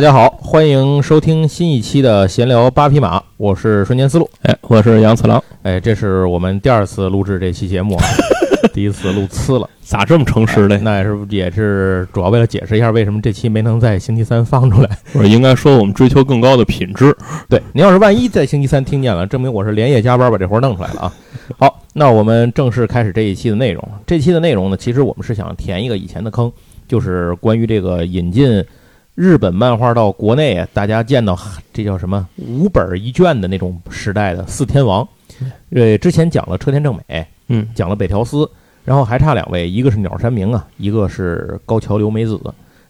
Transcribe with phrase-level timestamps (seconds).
[0.00, 4.26] 大家好，欢迎收听新一期的闲聊八匹马，我是瞬间思路。
[4.40, 8.04] 哎，我是杨次郎，哎，这是我们第二次录制这期节目啊，
[8.72, 9.68] 第一次录呲了。
[9.82, 10.78] 咋这么诚实嘞？
[10.78, 14.88] 那也是也是主要为了解释一下为什么这期没能在星期三放出来。
[15.12, 17.14] 我应该说我们追求更高的品质。
[17.46, 21.12] 对，您要是万一在星期三听见了，证明我是连夜加班把这活儿弄出来了啊。
[21.60, 23.86] 好，那我们正式开始这一期的内容。
[24.06, 26.50] 这期的内容呢，其实我们是想填一个以前的坑，
[26.88, 28.64] 就是关于这个引进
[29.20, 31.38] 日本漫画到国内啊，大家见到
[31.74, 35.06] 这叫什么五本一卷的那种时代的四天王。
[35.74, 38.50] 呃，之前讲了车田正美，嗯，讲了北条司，
[38.82, 42.40] 然后还差两位，一个是鸟山明啊，一个是高桥留美子。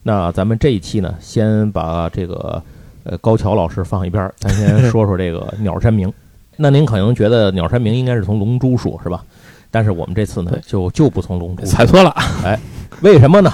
[0.04, 2.62] 那咱们这一期呢，先把这个
[3.02, 6.12] 呃高桥老师放一边儿， 咱先说说这个鸟山明。
[6.56, 9.24] 那您可能觉得鸟山明应该是从龙珠说，是吧？
[9.68, 12.56] 但是我们这次呢，就就不从龙珠说 猜错了，哎
[13.00, 13.52] 为什么呢？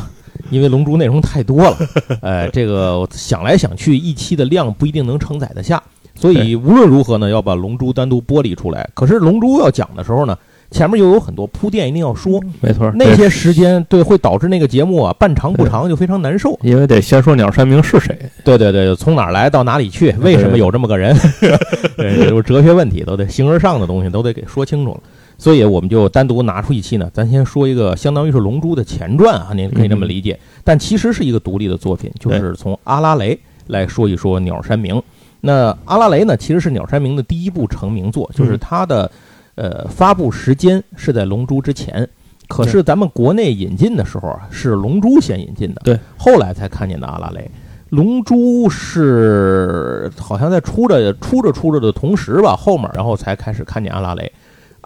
[0.51, 1.77] 因为龙珠内容太多了，
[2.21, 5.83] 呃， 这个想来想去，一期的量不一定能承载得下，
[6.15, 8.89] 所以无论如何呢，要把龙珠单独剥离出来。
[8.95, 10.37] 可是龙珠要讲的时候呢，
[10.71, 12.91] 前面又有很多铺垫，一定要说，没错。
[12.95, 16.59] 那些时间对会导致那个节目啊半长不长，就非常难受。
[16.63, 21.17] 因为得先说鸟山明是谁，对对对，从哪儿来到哪里去，为什么有这么个人？
[21.97, 25.01] 对，就是哲学问题，都得形而上的东西都得给说清楚了。
[25.39, 35.01] 所以我们就单独拿出一期呢，咱先说一个相当于是《龙珠》的前传啊，您可以这么理解，但其实是一个独立的作品，就是从阿拉蕾来说一说鸟山明。
[35.43, 39.11] 那阿拉蕾呢，其实是鸟山明的第一部成名作，就是它的
[39.55, 42.09] 呃发布时间是在《龙珠》之前。
[42.49, 47.51] 可是咱们国内引进的时候啊，是《龙珠》先引进的，对，后来才看见的阿拉蕾。
[47.91, 54.31] 龙珠是好像在出着出着出着的同时吧，后面然后才开始看见阿拉蕾。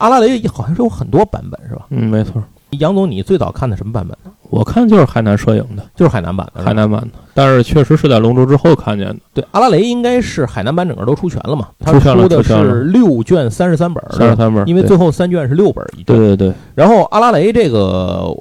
[0.01, 1.87] 阿拉蕾好像是有很多版本是吧？
[1.91, 2.43] 嗯，没错。
[2.79, 4.31] 杨总，你最早看的什么版本呢？
[4.49, 6.63] 我看就是海南摄影的，就是海南版的。
[6.63, 11.69] 海南版的，但是确实是在龙珠之后看见的，对阿拉蕾应该是海南版整个都出全了嘛？
[11.81, 16.05] 他出全了出的是六卷三十三本儿，三十三本，因为最后三卷是六本儿一卷。
[16.07, 18.33] 对对对，然后阿拉蕾这个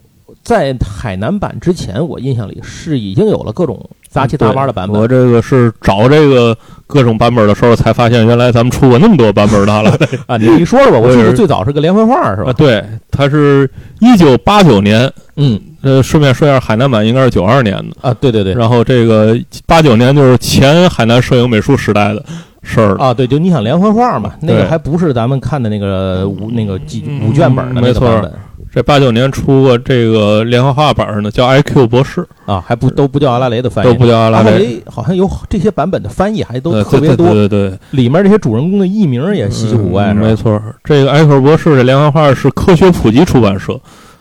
[0.50, 5.00] 在海南版之前，我印象里是已经有了各种杂七杂八的版本。
[5.00, 9.96] 我这个是找这个各种版本的时候才发现，原来咱们出过那么多版本的了
[10.26, 12.46] 啊，你你说说吧，我记得最早是个连环画是啊！
[12.46, 12.54] 吧？
[12.54, 17.96] 对，它是一九八九年，嗯呃，顺便说一下，海南版应该是九二年的。
[18.02, 18.56] 啊，对对对。
[18.56, 19.38] 然后这个
[19.68, 22.26] 八九年就是前海南摄影美术时代的
[22.64, 22.98] 事儿。
[22.98, 28.34] 啊，对，就你想连环画嘛，那个还不是咱们看的那个五那个几嗯五卷本的那没错个版本
[28.74, 40.62] 这八九年出过这个连环画版呢，叫 IQ 博士，啊，还不都不叫阿拉蕾的翻译，都不叫阿阿拉蕾，好像有这些版本的翻译还都呃特别多，对对对对，里面这些主人公的艺名也稀奇古怪，嗯没错。
[40.84, 43.74] 这个 IQ 博士这连环画是科学普及出版社，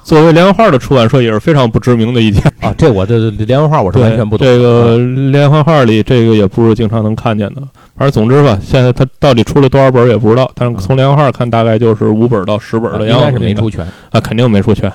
[0.08, 2.40] 作为连环画的出版社也是非常不知名的一家。
[2.62, 4.46] 啊，这我这连环画我是完全不懂。
[4.46, 4.96] 这个啊
[5.30, 7.60] 连环画里，这个也不是经常能看见的。
[7.94, 13.24] 反正总之吧，现在他到底出了多少本也不知道，但是从连环画看，大概就是五本到十本的样子。
[13.26, 14.90] 啊应该是没出全啊，肯定没出全。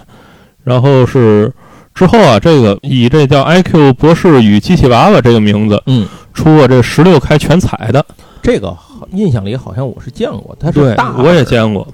[0.64, 1.54] 然后是
[1.94, 8.04] 之后啊，这个以这叫 IQ 博士与机器娃娃这个名字嗯，出过这十六开全彩的，
[8.42, 8.76] 这个
[9.12, 11.88] 印象里好像我是见过，它是大，我也见过，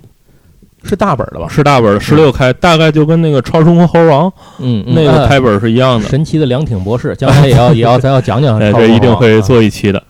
[0.84, 1.48] 是大本的吧？
[1.50, 6.08] 是大本的十六开，大概就跟那个超时空猴王嗯，嗯那个哎开本是一样的。
[6.08, 10.02] 神奇的梁挺博士，将来也要 也要咱要讲讲 哎，这一定会做一期的。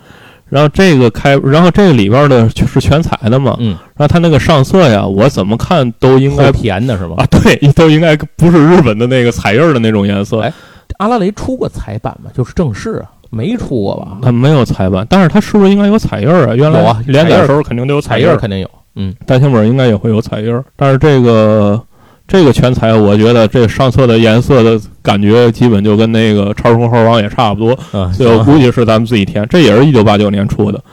[0.47, 7.15] 然后这个开，然后这个里边的是全彩的嘛，嗯，然后它那个上色呀，我怎么看都应该后甜的是吧？
[7.19, 10.51] 啊，对， 都应该不是日本的那个彩印儿的那种颜色哎，
[10.97, 12.31] 阿拉蕾出过彩版吗？
[12.35, 14.17] 就是正式啊，没出过吧？
[14.23, 16.53] 它没有彩版，但是它是不是应该有彩印儿啊？
[16.55, 18.67] 原来连载时候肯定都有，彩印儿肯定有，
[18.99, 21.81] 嗯，单行本应该也会有彩印儿，但是这个
[22.27, 30.83] 这个全彩，我觉得这上色的颜色的感觉基本就跟那个超时空猴王也差不多，啊，所以我估计是咱们自己填，这也是一九八九年出的。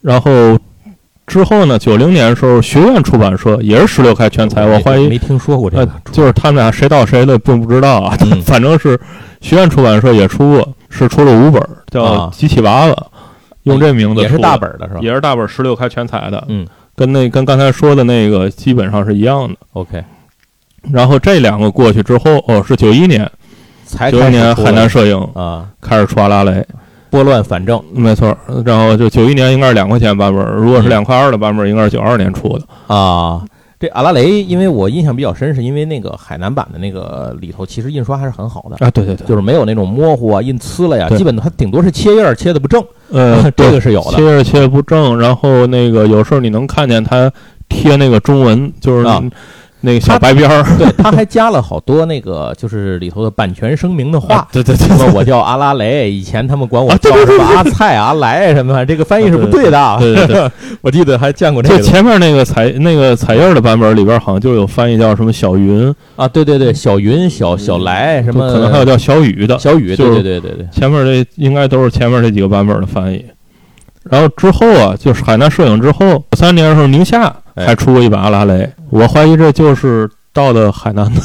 [0.00, 0.30] 然后
[1.26, 8.40] 之后呢，九零年的时候，学院出版社也是十六开全彩，我怀疑没听说过这呃个，，就是他们俩谁到谁的并不知道啊，嗯。
[8.46, 8.98] 反正是
[9.40, 12.92] 学院出版社也出过，是出了五本，叫啊《机器娃娃》，
[13.64, 15.00] 用这名字也是大本的是吧？
[15.02, 16.66] 也是大本十六开全彩的，嗯
[17.00, 19.56] 跟那跟刚才说的那个基本上是一样的。
[19.72, 20.04] ，OK，
[20.92, 23.26] 然后这两个过去之后，哦，是九一年，
[23.86, 26.62] 才九一年海南摄影啊，开始出阿拉蕾，
[27.08, 28.36] 拨乱反正没错。
[28.66, 32.94] 然后就九一年应该是两块钱版本，如果是嗯两块二的版本，应该是九二年出的。
[32.94, 33.42] 啊。
[33.80, 44.18] 这阿拉蕾，因为我印象比较深，是因为那个海南版的那个里头，其实印刷还是很好的，啊，对对对，就是没有那种模糊啊、印呲了呀，基本它顶多是切页儿切的不正，呃， 这个是有的。
[44.18, 47.32] 切页切不正，然后那个有时候你能看见它
[47.70, 49.22] 贴那个中文，就是啊
[49.82, 54.48] 那个小白边儿对，他还加了好多那个就是里头的版权声明的话啊。
[54.52, 59.96] 对对对什么我叫阿拉蕾，以前他们管我叫什么阿菜、阿来什么，这个翻译是不对的。
[59.98, 60.50] 对对对，
[60.82, 69.58] 我记得还见过这就个前面那个彩那个彩页的版本里边好像就有翻译叫什么小云，啊，对对对，小云、小小来什么，可能还有叫小雨的。
[69.58, 73.24] 小雨，对对对对对，前面这应该都是前面这几个版本的翻译。
[74.10, 81.20] 然后之后啊，就是海南摄影之后，三年的时候宁夏哎还出过一把阿拉蕾，我怀疑这就是到的海南的。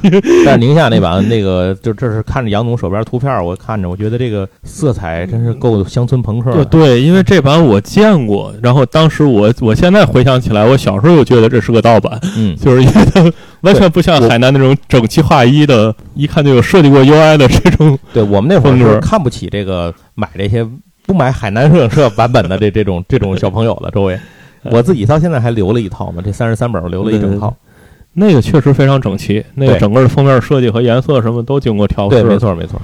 [0.44, 6.64] 但是宁夏那版那个，就这是看着杨总手边图片，我看着我觉得这个色彩真是够乡村朋克的。
[6.64, 13.32] 对对，因为这版我见过，然后当时我我现在回想起来，我小时候就觉得这是个盗版，嗯，就是因为它
[13.62, 17.98] 完全不像海南那种整齐划一的，一看就有设计过 UI 的这种。
[18.12, 20.66] 对我们那会儿是看不起这个买这些
[21.06, 23.90] 不买海南摄影社版本的这这种这种小朋友的。
[23.90, 24.18] 周围，
[24.64, 27.54] 我自己到现在还留了一套嘛，这三十三本我留了一整套。
[28.12, 32.24] 那个确实非常整齐，那个整个的封面设计和颜色什么都经过调对，试。
[32.24, 32.80] 没错没错。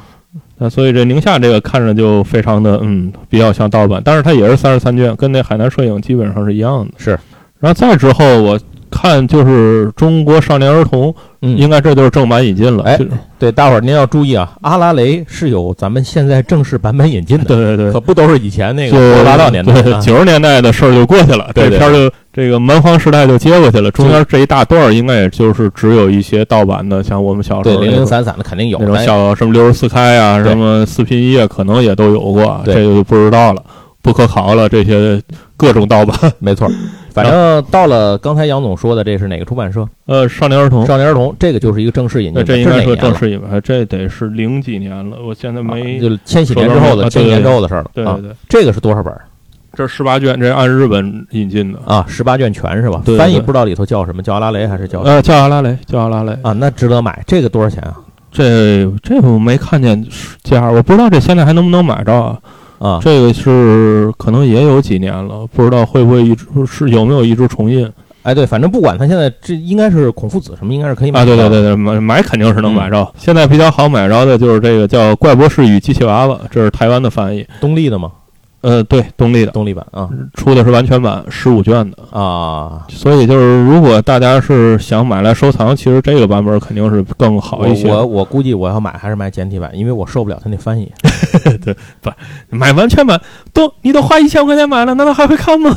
[0.58, 6.92] 那所以这宁夏这个看着就非常的嗯比较像盗版，但是它也是三十三卷，跟那海南摄影基本上是一样的。
[6.96, 7.10] 是，
[7.58, 8.58] 然后再之后我
[8.90, 12.82] 看就是中国少年儿童，嗯，应该这就是正版引进了。
[12.84, 12.98] 哎
[13.38, 19.74] 对，大伙儿您要注意啊，阿拉蕾是有咱们现在正式版本引进的， 对对对，可不都是以前那个八道年代。
[20.00, 33.62] 九十年代的事儿就过去了，这片儿就这个蛮荒时代就接过去了，中间这一大段儿应该也就是只有一些盗版的，像我们小时，候零零散散的肯定有，那种咱小什么六十四开啊，什么四拼一啊，可能也都有过，这个就不知道了，
[34.00, 35.20] 不可考了，这些
[35.58, 36.32] 各种盗版。
[36.38, 36.70] 没错。
[37.16, 39.88] 反正到了刚才杨总说的，这是哪个出版社？
[40.04, 45.96] 呃，少年儿童，少年儿童，这个就是一个正式引进的，这应该是是哪年了正式引进，这得是零几年了，我现在没。
[45.96, 47.84] 啊就是千禧年之后的，千禧年之后的事儿了。
[47.84, 49.22] 啊对对对，这个是多少本儿
[49.72, 52.04] 这十八卷，这按日本引进的，啊？
[52.06, 53.00] 十八卷全是吧？
[53.04, 56.32] 对对翻译不知道里头叫什么，叫阿拉蕾还是叫呃，叫阿拉蕾，叫阿拉蕾。
[56.42, 56.52] 啊？
[56.52, 57.22] 那值得买。
[57.26, 57.96] 这个多少钱啊？
[58.30, 60.06] 这这我没看见
[60.42, 62.38] 价，我不知道这现在还能不能买着啊？
[62.78, 67.90] 啊，这个是可能也有几年了，不知道会不会一直是有没有一直重印
[68.22, 71.24] 哎，对，反正不管它现在这应该是孔夫子什么，应该是可以买啊？
[71.24, 73.08] 对对对对，买买肯定是能买着。
[73.16, 77.46] 现在比较好买着的就是这个叫《怪博士与机器娃娃》，这是台湾的翻译。
[77.60, 78.10] 东立的吗？
[78.66, 81.96] 呃，对，动力的，动力版啊出的是完全版，十五卷的。
[82.10, 87.88] 啊，所以就是，如果大家是想买来收藏，其实这个版本肯定是更好一些。
[87.88, 90.90] 我我估计我要买还是买简体版，因为我受不了他那翻译。
[91.64, 91.76] 对
[92.50, 93.20] 买完全版
[93.52, 95.72] 都你都花一千块钱买了，难道还会看吗？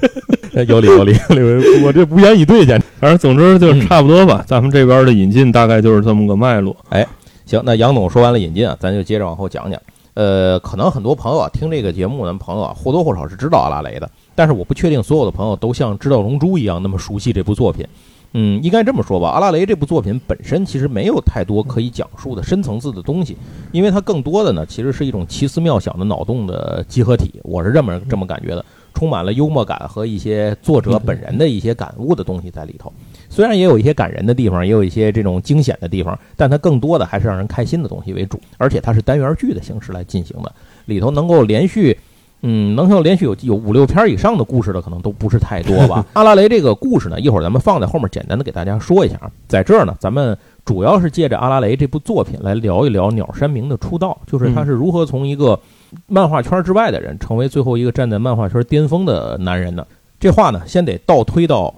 [0.68, 2.84] 有理有理有理，我这无言以对，简直。
[3.00, 4.44] 反正总之就差不多吧。
[4.46, 6.76] 咱们这边的引进大概就是这么个脉络。
[6.90, 7.06] 哎
[7.46, 9.80] 行，那杨总说完了引进啊，咱就接着往后讲讲。
[10.16, 17.86] 呃，可能很多朋友啊听这个节目的朋友啊，或多或少是知道阿拉蕾的，但是我不确定所有的朋友都像知道龙珠一样那么熟悉这部作品。
[18.32, 23.36] 嗯，应该这么说吧，阿拉蕾这部作品本身其实没有太多可以讲述的深层次的东西，
[23.72, 32.90] 因为它更多的呢其实是一种奇思妙想的脑洞的集合体，我是这么这么感觉的，充满了幽默感和一些作者本人的一些感悟的东西在里头。
[33.36, 40.50] 虽然也有一些感人的地方，也有一些这种惊险的地方，但它更多的还是让人开心的东西为主，而且它是单元剧的形式来进行的，
[40.86, 41.98] 里头能够连续。
[42.42, 46.04] 嗯，能够连续有有五六篇以上的故事的，可能都不是太多吧。
[46.14, 49.30] 阿拉蕾这个故事呢，一会儿咱们放在后面简单的给大家说一下啊。
[49.48, 55.58] 在这儿呢，咱们主要是借着阿拉蕾这部作品来聊一聊鸟山明的出道，就是他是如何从一个
[56.06, 59.86] 漫画圈之外的人，成为最后一个站在漫画圈巅峰的男人的。
[60.18, 61.74] 这话呢，先得倒推到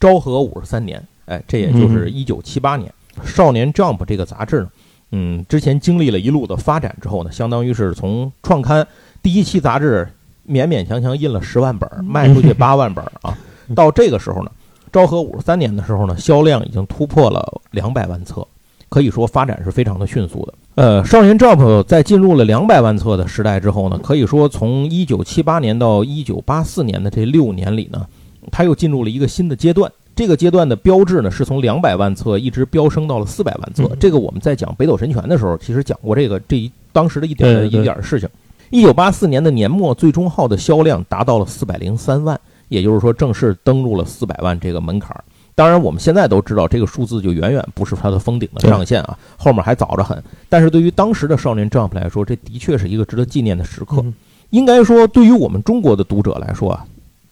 [0.00, 2.92] 昭和五十三年，哎，这也就是一九七八年，
[3.24, 4.70] 少年 Jump》这个杂志呢，
[5.12, 8.86] 嗯，之前经历了一路的发展之后呢，相当于是从创刊
[9.22, 10.08] 第一期杂志
[10.48, 13.36] 勉勉强强印了十万本，卖出去八万本啊，
[13.74, 14.50] 到这个时候呢，
[14.92, 18.46] 昭和五十三年的时候呢，销量已经突破了两百万册，
[18.88, 20.54] 可以说发展是非常的迅速的。
[20.76, 28.06] 呃，少年 Jump 在进入了两百万册的时代之后呢，可以说从一九七八年到一九八四年的这六年里呢，
[28.50, 29.90] 它又进入了一个新的阶段。
[30.14, 33.88] 这个阶段的标志呢，是从两百万册一直飙升到了四百万册。
[34.00, 38.28] 这个我们在讲北斗神拳的时候，其实讲过这个这一当时的一点的一点事情。
[38.70, 42.38] 一九八四年的年末，最终号的销量达到了四百零三万，
[42.68, 45.22] 也就是说正式登陆了四百万这个门槛儿。
[45.54, 50.20] 当然，我们现在都知道这个数字就远远不是它的封顶的上限啊，后面还早着很。
[50.48, 54.00] 但是对于当时的少年 Jump 来说，这的确是一个值得纪念的时刻。
[54.02, 54.12] 嗯
[54.50, 56.82] 应该说，对于我们中国的读者来说啊，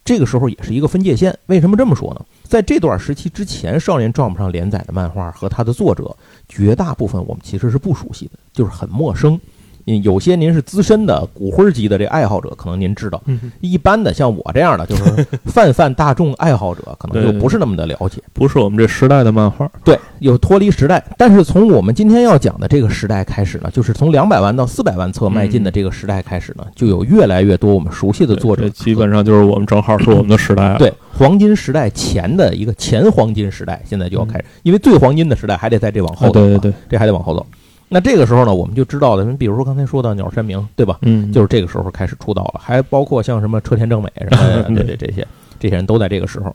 [0.06, 1.36] 这个时候也是一个分界线。
[1.46, 2.24] 为什么这么说呢？
[2.44, 6.16] 在这段时期之前，《少年 Jump》上连载的漫画和它的作者，
[6.48, 9.38] 绝大部分我们其实是不熟悉的，就是很陌生。
[9.86, 18.20] 嗯，有些您是资深的骨灰级的这爱好者，可能您知道；嗯，一般的像我这样的，就是 泛泛大众爱好者，可能就不是那么的了解。
[18.32, 21.02] 不是我们这时代的漫画，对，有脱离时代。
[21.16, 30.78] 但是从我们今天要讲的这个时代开始呢，就是从两百万到四百万册迈进的这个时代开始呢，就有越来越多我们熟悉的作者这，基本上就是我们正好是我们的时代了。
[30.78, 37.46] 对黄金时代前的一个前黄金时代，现在就要开始，因为最黄金的时代还得在这往后啊，走、对对对，这还得往后走。
[37.88, 40.98] 那这个时候呢，我们就知道了，比如说刚才说到鸟山明，对吧？
[41.02, 45.26] 嗯，就是这个时候开始出道了，还包括像什么车田正美什么的， 这这这些
[45.60, 46.54] 这些人都在这个时候。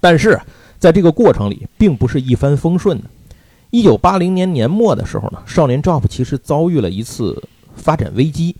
[0.00, 0.40] 但是
[0.78, 3.04] 在这个过程里，并不是一帆风顺的。
[3.70, 7.42] 一九八零年年末的时候呢，少年 Jump 其实遭遇了一次
[7.74, 8.56] 发展危机。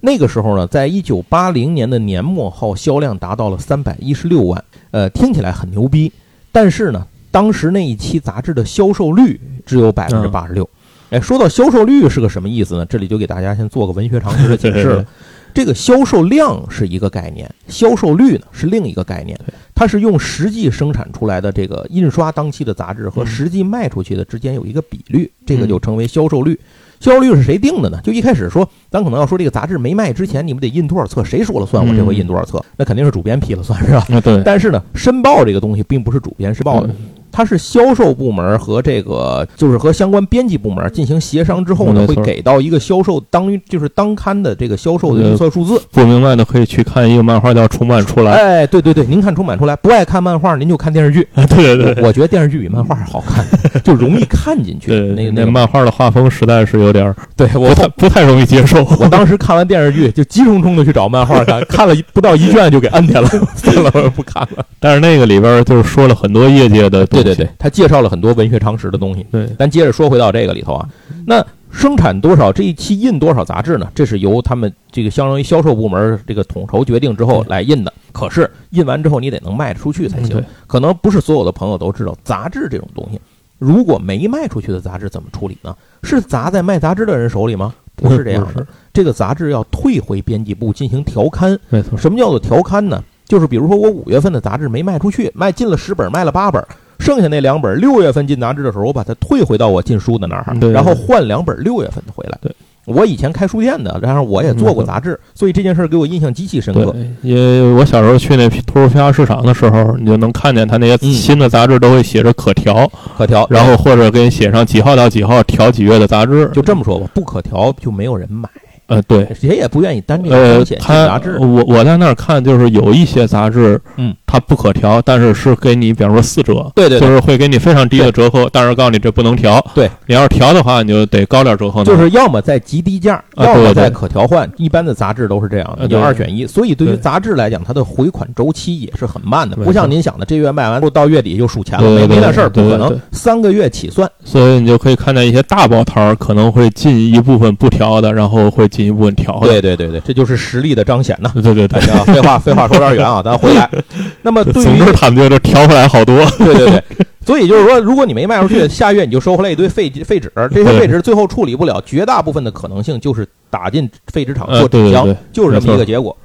[0.00, 6.12] 那个时候呢，在一九八零年的年末后，销量达到了三百一十六万，呃，听起来很牛逼。
[6.52, 10.68] 但是呢，当时那一期杂志的销售率只有百分之八十六。
[11.10, 12.86] 哎，说到销售率是个什么意思呢？
[12.86, 15.04] 这里就给大家先做个文学常识的解释了。
[15.54, 19.38] 这个销售量是一个概念，销售率呢是另一个概念。
[19.74, 26.58] 它是用实际生产出来的这个印刷当期的杂志和实际卖出去的之间有一个比率，这个就称为销售率。
[27.00, 27.98] 销售率是谁定的呢？
[28.02, 31.24] 就一开始说，咱可能要说这个杂志没卖之前，你们得印多少册？
[31.24, 31.86] 谁说了算？
[31.86, 32.62] 我这回印多少册？
[32.76, 34.06] 那肯定是主编批了算，是吧？
[34.10, 36.94] 啊对，但是呢，申报这个东西并不是主编申报的，
[37.36, 45.78] 它是销售部门和这个就是和相关编辑部门进行协商之后呢，会给到一个销售当就是当刊的这个销售的预测数字。
[45.92, 48.32] 不明白的可以去看一个漫画叫《重版出来》。
[48.34, 51.28] 哎，对对对，您看充满出来，不爱看漫画您就看电视剧。
[51.54, 53.44] 对对对我觉得电视剧比漫画好看，
[53.84, 54.88] 就容易看进去。
[54.88, 58.82] 对，那那漫画的画风实在是有点儿对我不太不太容易接受。
[58.98, 64.64] 我当时看完电视剧就急冲冲的去找漫画看，看了一不到一卷就给摁下了，算了，我不看了。
[64.80, 67.25] 但是那个里边就是说了很多业界的东西。
[67.26, 69.26] 对对对，他介绍了很多文学常识的东西。
[69.30, 70.88] 对咱接着说回到这个里头啊，
[71.26, 73.90] 那生产多少这一期印多少杂志呢？
[73.94, 77.92] 这是由他们这个相当于销售部门这个统筹决定之后来印的。
[78.12, 80.42] 可是印完之后你得能卖得出去才行。
[80.66, 83.20] 可能不是所有的朋友都知道，杂志这种东西，
[83.58, 85.76] 如果没卖出去的杂志怎么处理呢？
[86.02, 87.74] 是砸在卖杂志的人手里吗？
[87.94, 91.58] 不是这样的，这个杂志要退回编辑部进行调刊。
[91.68, 91.98] 没错。
[91.98, 93.02] 什么叫做调刊呢？
[93.26, 96.64] 就是比如说我五月份的杂志没卖出去，卖进了十本，卖了八本，
[97.06, 102.36] 剩下那两本六月份进杂志的时候，我把它退回到我进书的那儿然后换两本六月份的回来。
[102.42, 102.52] 对，
[102.84, 106.86] 我以前开书店的，然后我也做过杂志，所以这件事儿给我印象极其深刻。
[106.86, 116.50] 对，因为我小时候去那图书批发市场的时候，你就能看见他那些嗯新的杂志都会写着可调，可调，然后或者给你写上几号到几号调几月的杂志。
[116.52, 118.48] 就这么说吧，不可调就没有人买，
[118.86, 121.38] 呃，对，谁也不愿意担这个呃风，险进杂志。
[121.38, 129.64] 我我在那儿看，就是有一些杂志，嗯，它不可调，但是是给你，比方说四折，对对对，就是会给你非常低的折扣，但是告诉你这不能调。
[129.74, 131.82] 对，你要是调的话，你就得高点折扣。
[131.82, 134.50] 就是要么在极低价，要么在可调换。
[134.56, 136.46] 一般的杂志都是这样的，你啊对二选一。
[136.46, 144.08] 所以对于杂志来讲，它的回款周期也是很慢的，不像您想的，这月卖完到月底就数钱了，没没那事儿，不可能，三个月起算。
[144.24, 149.48] 所以你就可以看见一些大报摊儿可能会进一部分不调的，然后会进一部分调的。
[149.48, 151.30] 对对对对，这就是实力的彰显呐。
[151.34, 153.68] 对对对废话 废话说有点远啊，咱回来。
[154.22, 156.24] 那么对于总之他们觉得调回来好多。
[156.38, 156.82] 对对对，
[157.24, 166.16] 所以就是说，如果你没卖出去，下月你就收回来一堆废废纸，这些废纸最后处理不了，绝大部分的可能性就是打进废纸厂呃做纸箱，对对对就是这么一个结果。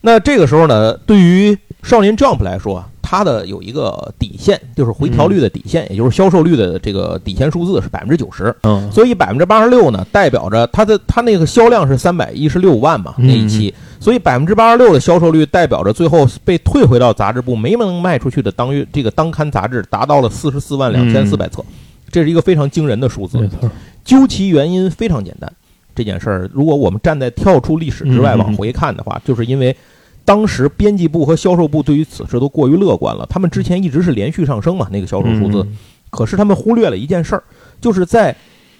[0.00, 8.54] 那这个时候呢，对于少年 Jump 来说啊，它的有一个底线，就是回调率的底线，也就是销售率的这个底线数字是百分之九十。
[8.62, 21.62] 嗯，所以百分之八十六呢，代表着它的它那个销量是三百一十六万嘛嗯那一期，所以百分之八十六的销售率代表着最后被退回到杂志部没能卖出去的当月这个当刊杂志达到了四十四万两千四百册，
[22.10, 23.46] 这是一个非常惊人的数字没。
[23.48, 23.70] 错。
[24.02, 25.52] 究其原因非常简单，
[25.94, 29.76] 这件事儿如果我们站在跳出历史之外往回看的话，就是因为。
[30.24, 35.76] 当时编辑部和销售部对于此事都过于乐观了，他们之前一直是连续上升嘛，那个销售数字，嗯
[36.10, 37.42] 可是他们忽略了一件事儿，
[37.80, 38.34] 就是在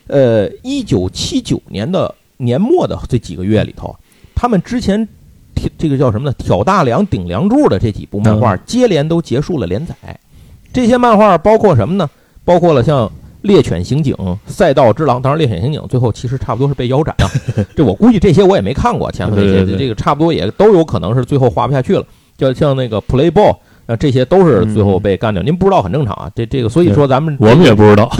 [0.07, 3.95] 呃一九七九年的年末的这几个月里头，
[4.37, 5.09] 他们之前
[5.77, 6.35] 这个叫什么呢？
[6.39, 9.95] 挑大梁、顶梁柱的这几部漫画接连都结束了连载。
[10.73, 12.09] 这些漫画包括什么呢？
[12.45, 13.07] 包括了像
[13.45, 14.15] 《猎犬刑警》
[14.47, 17.31] 《赛道之狼》，当然《猎犬刑警》最后其实差不多是被腰斩啊。
[17.77, 22.05] 这我估计这些我也没看过，前面这些这个差不多也都有可能是最后画不下去了。
[22.37, 23.57] 就像那个 Play Ball。
[23.87, 25.43] 啊，这些都是最后被干掉。
[25.43, 28.11] 您不知道很正常啊，这这个，所以说咱们我们也不知道。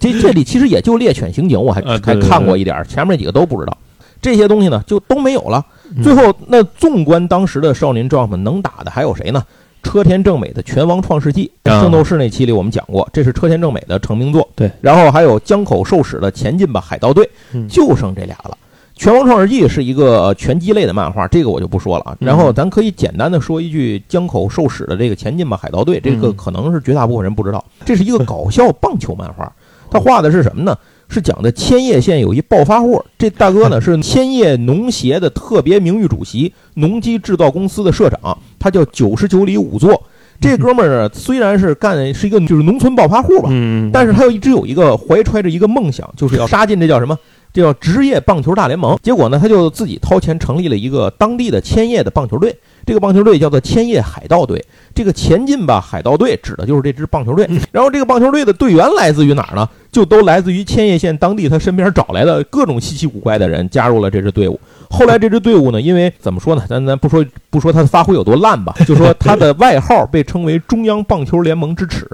[0.00, 3.76] 这这里其实也就猎犬刑警，我还还看过一点，前面几个都不知道。
[4.22, 5.66] 这些东西呢，就都没有了。
[6.00, 9.42] 最后，那纵观当时的少年 Jump 能打的还有谁呢？
[9.84, 14.48] 车田正美的《拳王创世纪》，啊圣斗士那期里我们讲过，这是车田正美的成名作。
[14.56, 18.58] 对，然后还有江口寿史的《前进吧海盗队》，嗯就剩这俩了。
[19.00, 22.16] 《拳王创世纪》是一个呃拳击类的漫画，这个我就不说了啊。
[22.20, 29.52] 嗯然后咱可以简单的说一句江口寿史的这个《前进吧海盗队》，这个嗯可能是绝大部分人不知道，这是一个搞笑棒球漫画。
[29.90, 30.76] 他画的是什么呢？
[31.08, 40.02] 是讲的千叶县有一暴发户，这大哥呢 是千叶农协的特别名誉主席，农机制造公司的社长，他叫九十九里五座。
[40.40, 47.16] 这哥们儿呢，虽然是干是一个就是农村暴发户吧，嗯，但是他又一直有一个怀揣着一个梦想，就是要杀进这叫什么？
[47.52, 48.98] 这叫职业棒球大联盟。
[49.00, 54.62] 结果呢，他就自己掏钱成立了一个当地的千叶的棒球队，这个棒球队叫做千叶海盗队。
[54.92, 57.48] 这个前进吧海盗队指的就是这支棒球队。
[57.70, 59.68] 然后这个棒球队的队员来自于哪儿呢？
[59.94, 64.58] 就都来自于千叶县当地他身边找来的各种稀奇古怪的人加入了这支队伍。
[64.90, 72.04] 后来这支队伍呢，因为怎么说呢，咱咱不说不说他的发挥有多烂吧， 就说他的外号被称为中央棒球联盟之耻，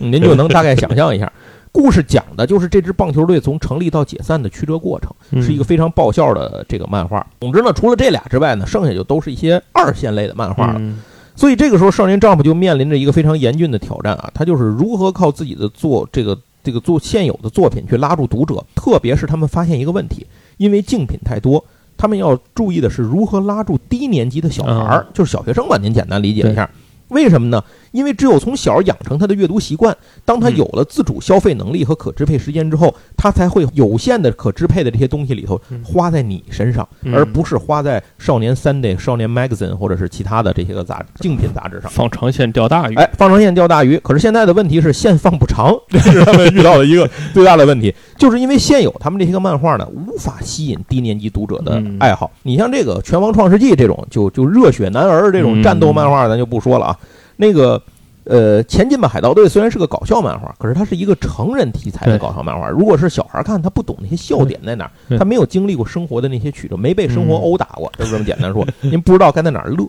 [0.00, 1.32] 嗯 您就能大概想象一下。
[1.72, 7.24] 故事讲的就是这支棒球队从成立到解散的曲折过程，嗯是一个非常爆笑的这个漫画。
[7.40, 10.74] 总之呢，除了这俩之外呢，剩下就都是一些二线类的漫画了。
[10.78, 11.00] 嗯
[11.36, 20.26] 所以这个时候，少年 Jump 就面临着一个非常严峻的挑战啊，他就是如何靠自己的做这个这个做现有的作品去拉住读者，特别是他们发现一个问题，
[20.56, 21.64] 因为竞品太多，
[21.96, 26.68] 他们要注意的是如何拉住低年级的小孩儿，就是小学生吧，您简单理解一下。
[27.08, 27.64] 为什么呢？
[27.92, 41.90] 因为只有从小养成他的阅读习惯，当他嗯有了自主消费能力和可支配时间之后，他才会有限的可支配的这些东西里头嗯花在你身上，嗯而不是花在少年 Sunday、少年 Magazine 或者是其他的这些个杂竞品杂志上。
[41.90, 43.98] 放长线钓大鱼，哎，放长线钓大鱼。
[43.98, 52.30] 可是现在的问题是线放不长，这 是他们遇到的一个最大的问题，就是因为现有他们这些个漫画呢，无法吸引低年级读者的嗯爱好。
[52.42, 56.98] 你像这个《拳王创世纪》这种，就就热血男儿这种战斗漫画，咱就不说了啊。
[57.40, 57.82] 那个。
[58.24, 62.68] 呃，前进吧海盗队虽然是个搞笑漫画，可是它是一个成人题材的搞笑漫画。
[62.68, 69.88] 如果是小孩看，他不懂那些笑点在哪儿，他没有经历过生活的那些曲折，没被生活嗯殴打过，就这么简单说，您不知道该在哪儿乐。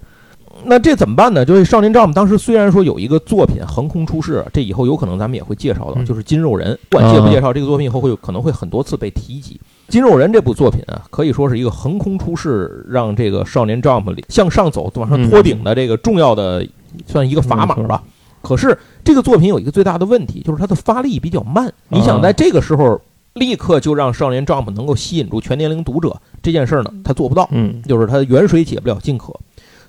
[0.64, 1.44] 那这怎么办呢？
[1.46, 6.76] 就是少年 Jump 当时虽然说有一个作品横空出世，这以后有可能咱们也会介绍到，嗯就是金肉人。
[6.90, 9.60] 不管介不介绍这个作品，以后会有可能会很多次被提及。
[9.90, 16.66] 金肉人这部作品啊，可以说是一个横空出世，让这个少年 Jump 里向上走、往上托顶的这个重要的，
[17.08, 18.04] 算一个砝码吧。
[18.42, 21.72] 可是这个作品有一个最大的问题，就是它的发力比较慢。
[21.90, 23.00] 你想在这个时候
[23.34, 27.48] 立刻就让少年 Jump 能够吸引住全年龄读者这件事儿呢，他做不到。
[27.52, 29.34] 嗯就是他远水解不了近渴。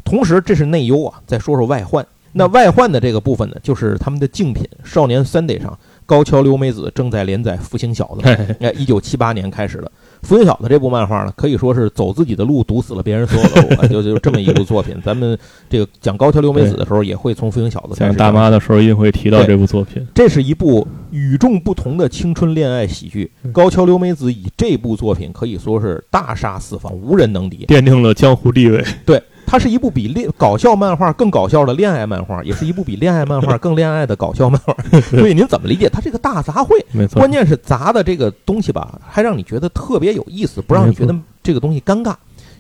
[0.04, 1.20] 同时，这是内忧啊。
[1.26, 8.20] 再说说外患，那外患的这个部分呢，就是他们的竞品《少年 Sunday》上，高桥留美子正在连载《福星小子》。
[8.60, 9.84] 哎，一九七八年开始的
[10.22, 14.96] 《福星小的》这部漫画呢，可以说是走自己的路，堵死了别人所有的路，哎 就就这么一部作品。
[15.04, 15.36] 咱们
[15.68, 23.30] 这个讲高桥留美子的时候，也会从《福星小的》讲讲大妈的时候一定会提到这部作品，这是一部与众不同的青春恋爱喜剧。
[23.42, 27.66] 嗯高桥留美子以这部作品可以说是大杀四方，无人能敌。
[27.66, 28.82] 奠定了江湖地位。
[29.04, 34.74] 对，它是一部比恋搞笑漫画更搞笑的恋爱漫画，也是一部比恋爱漫画更恋爱的搞笑漫画。
[35.12, 35.90] 所以您怎么理解？
[35.90, 42.14] 它这个大杂烩，没错，关键是杂的这个东西吧，还让你觉得特别有意思，不让你觉得这个东西尴尬，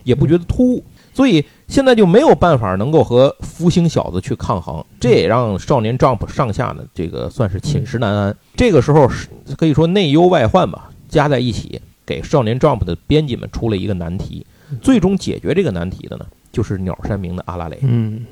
[0.04, 0.84] 也不觉得突兀。
[1.14, 8.36] 所以现在就没有办法能够和福星小子去抗衡，这也让少年 Jump 上下呢，这个算是寝食难安。
[8.54, 14.44] 这个时候是可以说内忧外患吧，加在一起，给少年 Jump 的编辑们出了一个难题。
[14.82, 17.78] 最终解决这个难题的呢，就是鸟山明的阿拉蕾。
[17.82, 18.24] 嗯，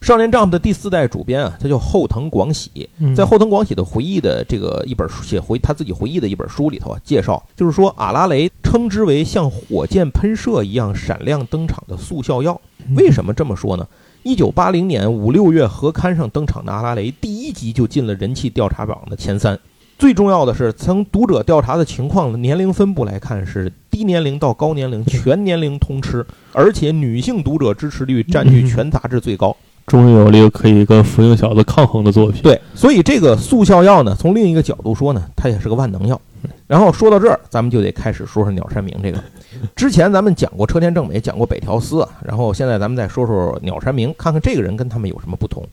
[0.00, 12.60] 少年 Jump 的第四代主编啊，他叫后藤广喜，嗯在后藤广喜的回忆的这个一本书写回他自己回忆的一本书里头啊，介绍就是说阿拉蕾称之为像火箭喷射一样闪亮登场的速效药。
[12.96, 13.86] 为什么这么说呢？
[14.22, 19.58] 一九八零年五六月合刊上登场的阿拉蕾，第一集就进了人气调查榜的前三。
[19.96, 29.56] 最重要的是，从读者调查的情况年龄分布来看，是低年龄到高年龄全年龄通吃，而且女性读者支持率占据全杂志最高。
[29.86, 32.42] 终于有了一个可以跟福星小子抗衡的作品。
[32.42, 36.20] 对，所以这个速效药呢，从另一个角度说呢，它也是个万能药。
[36.66, 39.22] 然后说到这儿，咱们就得开始说说鸟山明这个。
[39.76, 45.64] 之前咱们讲过车田正美，讲过北条司啊，然后现在咱们再说说鸟山明，看看这个人跟他们有什么不同。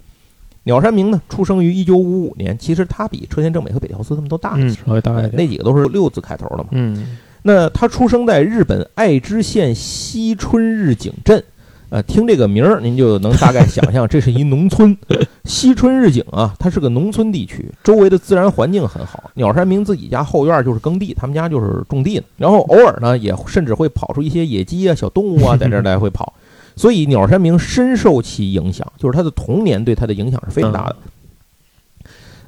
[0.65, 5.31] 鸟山明呢，出生于一九五五年，其实他比车田正美和北条司他们都大一嗯，些，稍微大一点。
[5.35, 6.69] 那几个都是六字开头的嘛。
[6.73, 11.43] 嗯，那他出生在日本爱知县西春日井镇，
[11.89, 14.95] 呃，听这个名儿，您就能大概想象，这是一农村。
[15.45, 19.31] 西春日井啊，它是个农村地区，周围的自然环境很好。
[19.33, 22.25] 鸟山明自己家后院就是耕地，他们家就是种地的。
[22.37, 26.33] 然后偶尔呢，也甚至会跑出一些野鸡啊、小动物啊， 在这儿来回跑。
[26.75, 30.95] 所以鸟山明深受其影响，就是他的童年对他的影响是非常大的。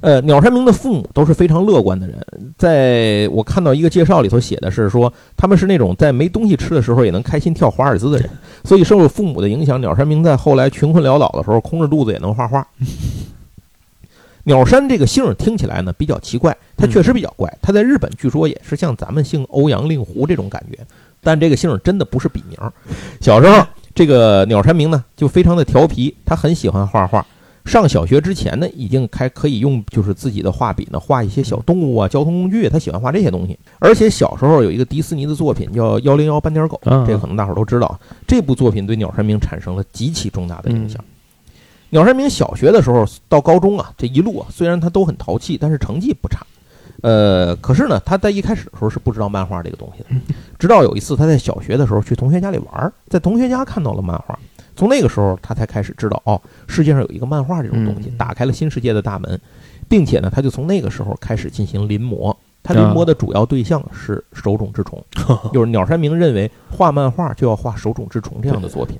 [0.03, 2.17] 呃，鸟山明的父母都是非常乐观的人，
[2.57, 8.29] 在我看到一个介绍里头写的是说，他们是那种在没东西吃的时候也能开心跳华尔兹的人。
[8.65, 12.67] 所以受了父母的影响，鸟山明在后来穷困潦倒的时候，空着肚子也能画画。
[14.43, 17.57] 鸟山这个姓听起来呢比较奇怪，他确实比较怪。
[17.61, 20.77] 他在日本据说也是像咱们姓欧阳令狐这种感觉，
[21.21, 22.59] 但这个姓真的不是笔名。
[23.21, 27.25] 小时候，这个鸟山明呢就非常的调皮，他很喜欢画画。
[27.65, 33.57] 上小学之前呢，已经开可以用就是自己的画笔呢画一些小动物啊、交通工具，他喜欢画这些东西。
[33.79, 37.99] 而且小时候有一个迪士尼的作品叫《幺零幺斑点狗》，这个可能大伙儿都知道。
[38.27, 41.03] 这部作品对鸟山明产生了极其重大的影响。
[41.89, 46.45] 鸟山明小学的时候到高中啊，这一路啊，虽然他都很淘气，但是成绩不差。
[47.01, 50.09] 呃，可是呢，他在一开始的时候是不知道漫画这个东西的，
[50.59, 54.37] 直到有一次他在小学的时候去同学家里玩，在同学家看到了漫画。
[54.75, 59.39] 从那个时候，他才开始知道哦，世界上有一个漫画这种东西，打开了新世界的大门，
[59.87, 62.35] 并且呢，他就从那个时候开始进行临摹。
[62.65, 65.03] 他临摹的主要对象是手冢治虫，
[65.51, 68.97] 就是鸟山明认为画漫画就要画手冢治虫这样的作品。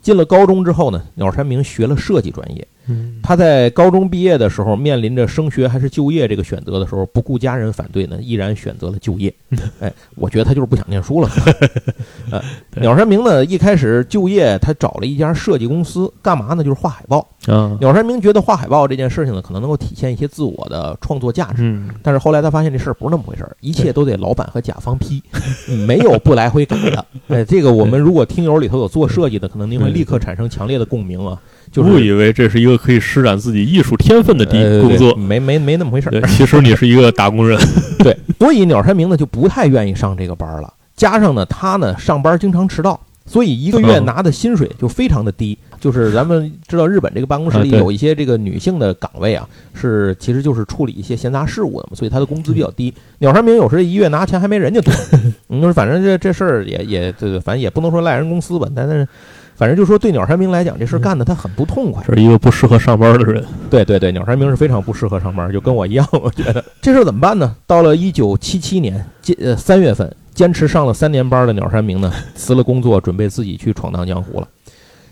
[0.00, 2.66] 进了高中之后呢，鸟山明学了设计专业。
[3.22, 9.32] 他在高中毕业的时候，面临着升学还是就业这个选择的时候，不顾家人反对呢，毅然选择了就业。
[9.80, 11.28] 哎，我觉得他就是不想念书了。
[12.30, 12.42] 呃，
[12.80, 16.62] 鸟山明呢，一开始就业，他找了一家设计公司，干嘛呢？
[16.62, 17.26] 就是画海报。
[17.80, 21.62] 鸟山明觉得画海报这件事情呢，可能能够体现一些自我的创作价值。
[22.02, 25.22] 但是后来他发现这事儿不是那么回事儿，一切都得老板和甲方批，
[25.86, 27.04] 没有不来回改的。
[27.28, 31.40] 哎，这个我们如果听友里头有做设计的，可能您会立刻产生强烈的共鸣啊。
[31.76, 36.22] 误以为这是一个可以施展自己艺术天分的地工作，没没没那么回事儿。
[36.28, 37.58] 其实你是一个打工人。
[38.00, 40.72] 对，所以鸟山明呢就不太愿意上这个班了。
[40.96, 45.58] 加上呢，他呢上班经常迟到，所以一个月拿的薪水就非常的低。
[45.78, 52.92] 就是咱们知道日本这个办公室里有一些这个女性的岗位啊，是其实就是处理一些闲杂事务的嘛，所以他的工资比较低。
[53.18, 54.94] 鸟山明有时一月拿钱还没人家多。
[55.48, 59.06] 你 说反正这这事儿也也这个，反正也不能说赖人公司吧，但是。
[59.56, 63.44] 反正就说对鸟山明来讲，这事干的他很不痛快，是一个不适合上班的人。
[63.70, 66.06] 对对对，鸟山明是非常不适合上班，就跟我一样。
[66.12, 67.56] 我觉得这事怎么办呢？
[67.66, 74.48] 到了一九七七年，坚呃三月份，坚持上了三年班的鸟山明呢，辞了工作，准备自己去闯荡江湖了。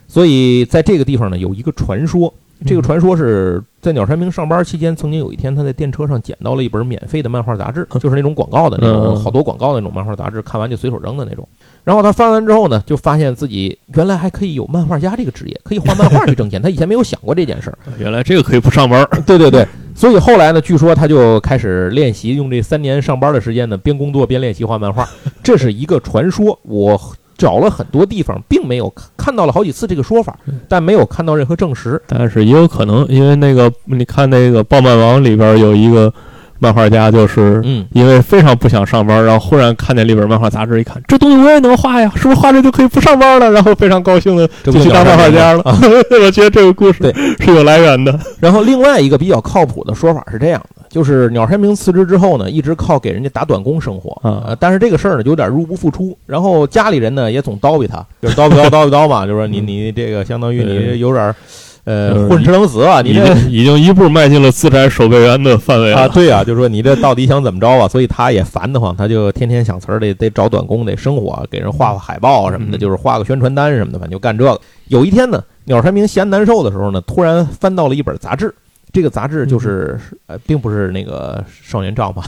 [0.06, 2.32] 所以在这个地方呢，有一个传说。
[2.64, 11.46] 这个传说是在鸟山明上班期间，曾经有一天他在电车上捡到了一本免费的漫画杂志，就是那种广告的那种，好多广告的那种漫画杂志，看完就随手扔的那种。
[11.84, 16.62] 然后他翻完之后呢，就发现自己原来还可以有漫画家这个职业，可以画漫画去挣钱。
[16.62, 17.76] 他以前没有想过这件事儿。
[18.00, 19.06] 原来这个可以不上班。
[19.26, 25.06] 对对对，所以后来呢，据说他就开始练习，用这三年上班的时间呢，边工作边练习画漫画。
[25.42, 26.98] 这是一个传说，我。
[27.36, 30.36] 找了很多地方，并没有看到了好几次这个说法，
[30.68, 32.00] 但没有看到任何证实。
[32.06, 36.12] 但是也有可能，因为那个你看那个《暴漫王》里边有一个
[36.60, 37.60] 漫画家，就是
[37.92, 43.50] 因为非常不想上班，然后忽然看见里边漫画杂志，一看这东西我也能画呀，是不是画这就可以不上班了？
[43.50, 45.62] 然后非常高兴的就去当漫画家了。
[46.22, 48.18] 我觉得这个故事是有来源的。
[48.40, 50.83] 然后另外一个比较靠谱的说法是这样的。
[50.94, 61.34] 就是鸟山明辞职之后呢，一直靠给人家打短工生活啊，但是这个事儿呢有点入不敷出，然后家里人呢也总叨逼他， 就是叨逼叨叨逼叨嘛，就说你你这个相当于你有点
[61.82, 67.88] 呃混吃等死啊，你这已经一步迈进了资产守备员的范围啊，对啊，就说你这到底想怎么着啊？
[67.88, 74.56] 所以他也烦得慌，他就天天想词儿，得得找短工，得生活，给人画画海报什么的，就是画个宣传单什么的，反正就干这个。
[74.86, 78.54] 有一天呢，鸟山明闲难受的时候呢，突然翻到了一本杂志。
[78.94, 82.20] 这个杂志就是呃，并不是那个《少年丈夫》，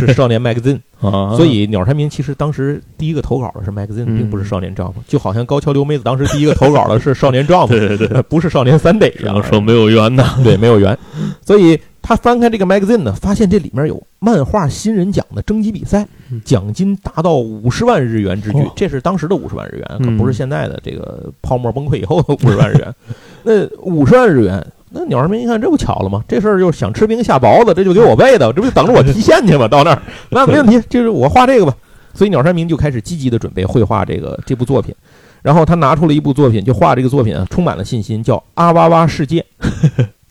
[0.00, 1.36] 是《少年 Magazine 》啊。
[1.36, 4.98] 所以鸟山明其实当时第一个投稿的是《Magazine》，并不是《少年丈夫》。
[5.06, 10.98] 就好像高桥留美子当时第一个投稿的是《少年丈夫》，对对对，不是《少年三得》一样，说没有缘呐，对，没有缘。
[11.44, 16.08] 所以他翻开这个《Magazine》呢，发现这里面有漫画新人奖的征集比赛，
[16.46, 22.94] 奖金达到五十万日元之巨，这是当时的五十万日元，可不是现在的这个泡沫崩溃以后的五十万日元。
[23.44, 24.66] 那五十万日元。
[24.98, 26.24] 那鸟儿明一看，这不巧了吗？
[26.26, 29.68] 这事儿就是想吃冰下雹子，这就给我喂的，这不就等着我提现去吗？
[29.68, 31.74] 到那儿，那没问题，就是我画这个吧。
[32.14, 34.94] 所以鸟山明就开始积极的准备绘画这个这部作品。
[35.42, 39.44] 然后他拿出了一部作品，就画这个作品啊，充满了信心，叫《阿哇哇世界》。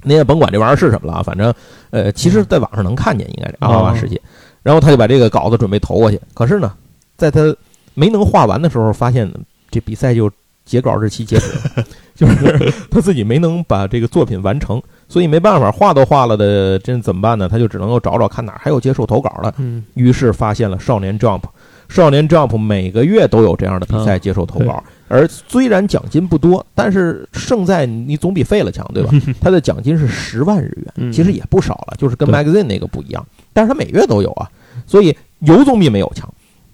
[0.01, 1.53] 您也甭管这玩意儿是什么了啊，反正
[1.91, 4.15] 呃，其实在网上能看见，应该是《阿哇哇世界》。
[4.61, 6.19] 然后他就把这个稿子准备投过去。
[6.33, 6.73] 可是呢，
[7.17, 7.55] 在他
[7.93, 9.31] 没能画完的时候，发现
[9.69, 10.29] 这比赛就
[10.65, 11.51] 截稿日期截止，
[12.15, 17.47] 就是他自己没能把这个作品完成，所以没办法，画都画了的，这怎么办呢？
[17.47, 19.53] 他就只能够找找看哪还有接受投稿的。
[19.57, 21.43] 嗯，于是发现了少年 Jump，
[21.87, 29.11] 少年 Jump 每个月都有这样的比赛接受投稿，而虽然奖金不多，但是胜在你总比废了强，对吧？
[29.39, 33.23] 他的奖金是十万日元，其实也不少了，就是跟 Magazine 那个不一样，
[33.53, 34.49] 但是他每月都有啊，
[34.87, 36.27] 所以有总比没有强。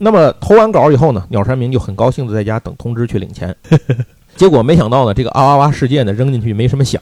[0.04, 3.56] 那么投完稿以后呢，鸟山明就很高兴的在家等通知去领钱，
[4.36, 7.00] 结果没想到呢，这个啊哇哇事件呢扔进去没什么响，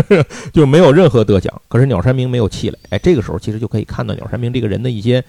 [0.52, 1.50] 就没有任何得奖。
[1.68, 5.24] 可是鸟山明没有气馁，哎，这个时候其实就可以看到鸟山明这个人的一些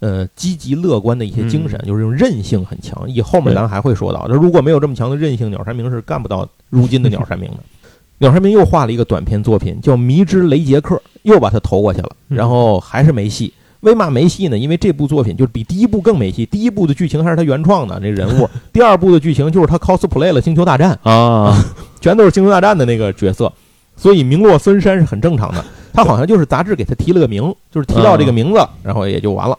[0.00, 3.04] 呃积极乐观的一些精神，就是这种韧性很强。
[3.10, 7.58] 以后面咱还会说到，那如果没有这么强的韧性，鸟山明是干不到如今的鸟山明的。
[8.18, 13.52] 鸟山明又画了一个短篇作品叫《迷之雷杰克》，又把他投过去了，然后还是没戏。
[13.84, 14.58] 为嘛没戏呢？
[14.58, 16.44] 因为这部作品就是比第一部更没戏。
[16.46, 21.64] 第一部的剧情还是他原创的那人物， 第二部的剧情就是他 cosplay 了《星球大战》啊，
[22.00, 23.52] 全都是《星球大战》的那个角色，
[23.96, 25.64] 所以名落孙山是很正常的。
[25.92, 29.56] 他好像就是杂志给他提了个名，就是提到这个名字，然后也就完了。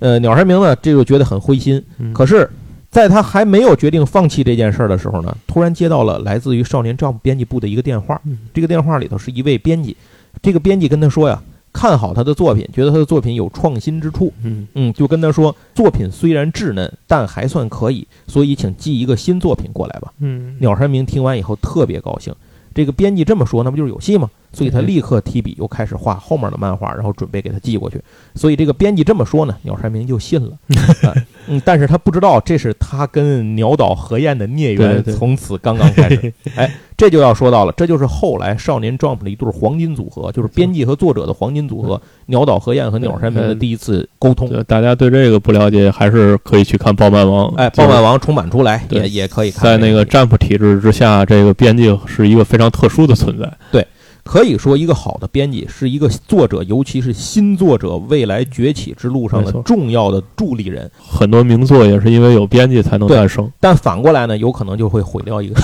[0.00, 1.80] 呃，鸟山明呢，这就觉得很灰心。
[2.12, 2.50] 可是，
[2.90, 8.20] 在他还没有决定放弃这件事儿的时候呢，突然接到了来自于少年 Jump 编辑部的一个电话。
[8.52, 9.96] 这个电话里头是一位编辑，
[10.42, 11.40] 这个编辑跟他说呀。
[11.72, 20.12] 看好他的作品，觉得他的作品有创新之处，嗯嗯，就跟他说，作品虽然稚嫩，但还算可以，所以请寄一个新作品过来吧。
[20.18, 22.34] 嗯，鸟山明听完以后特别高兴，
[22.74, 24.28] 这个编辑这么说，那不就是有戏吗？
[24.52, 28.00] 所以他立刻提笔又开始画后面的漫画，然后准备给他寄过去。
[28.34, 30.52] 所以这个编辑这么说呢，鸟山明就信了。
[31.48, 36.32] 嗯，但是他不知道这是他跟鸟岛和彦的孽缘从此刚刚开始。
[36.54, 44.50] 哎，这就要说到了，这就是后来少年 Jump 的一对黄金组合，就是编辑和作者的黄金组合——鸟岛和彦和鸟山明的第一次沟通。
[44.64, 47.50] 大家对这个不了解，还是可以去看《暴漫王》。
[47.56, 49.62] 哎，《暴漫王》重版出来也也可以看。
[49.62, 53.50] 在那个 Jump 体制之下，这个编辑是一个非常特殊的存在。
[53.72, 53.86] 对。
[54.24, 60.90] 可以说，一个好的编辑是一个作者，尤其是新作者未来崛起之路上的重要的助力人。
[60.98, 63.50] 很多名作也是因为有编辑才能诞生。
[63.58, 65.54] 但反过来呢，有可能就会毁掉一个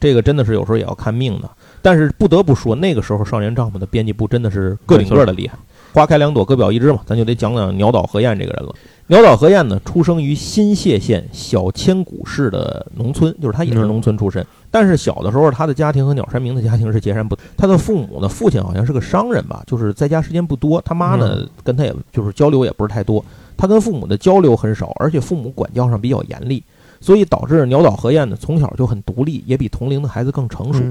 [0.00, 1.50] 这个真的是有时候也要看命的。
[1.82, 5.56] 但是不得不说，那个时候少年丈夫的编辑部真的是个顶个的厉害。
[5.96, 8.74] 花开两朵，各表一枝嘛，咱就得讲讲鸟岛和彦这个人了。
[9.06, 14.46] 鸟岛和彦呢，出生于新泻县小千谷市的农村，就是他也是农村出身。
[14.70, 17.42] 但是小的时候，他的家庭和鸟山明的家庭是截然不同。
[17.56, 20.78] 他的父母呢，父亲好像是个商人吧，就是在家时间不多。
[20.82, 23.24] 他妈呢，跟他也就是交流也不是太多。
[23.56, 26.62] 他跟父母的交流很少，而且父母管教上比较严厉，
[27.00, 30.82] 所以导致鸟岛和彦呢从小就很独立，也比同龄的孩子更成熟。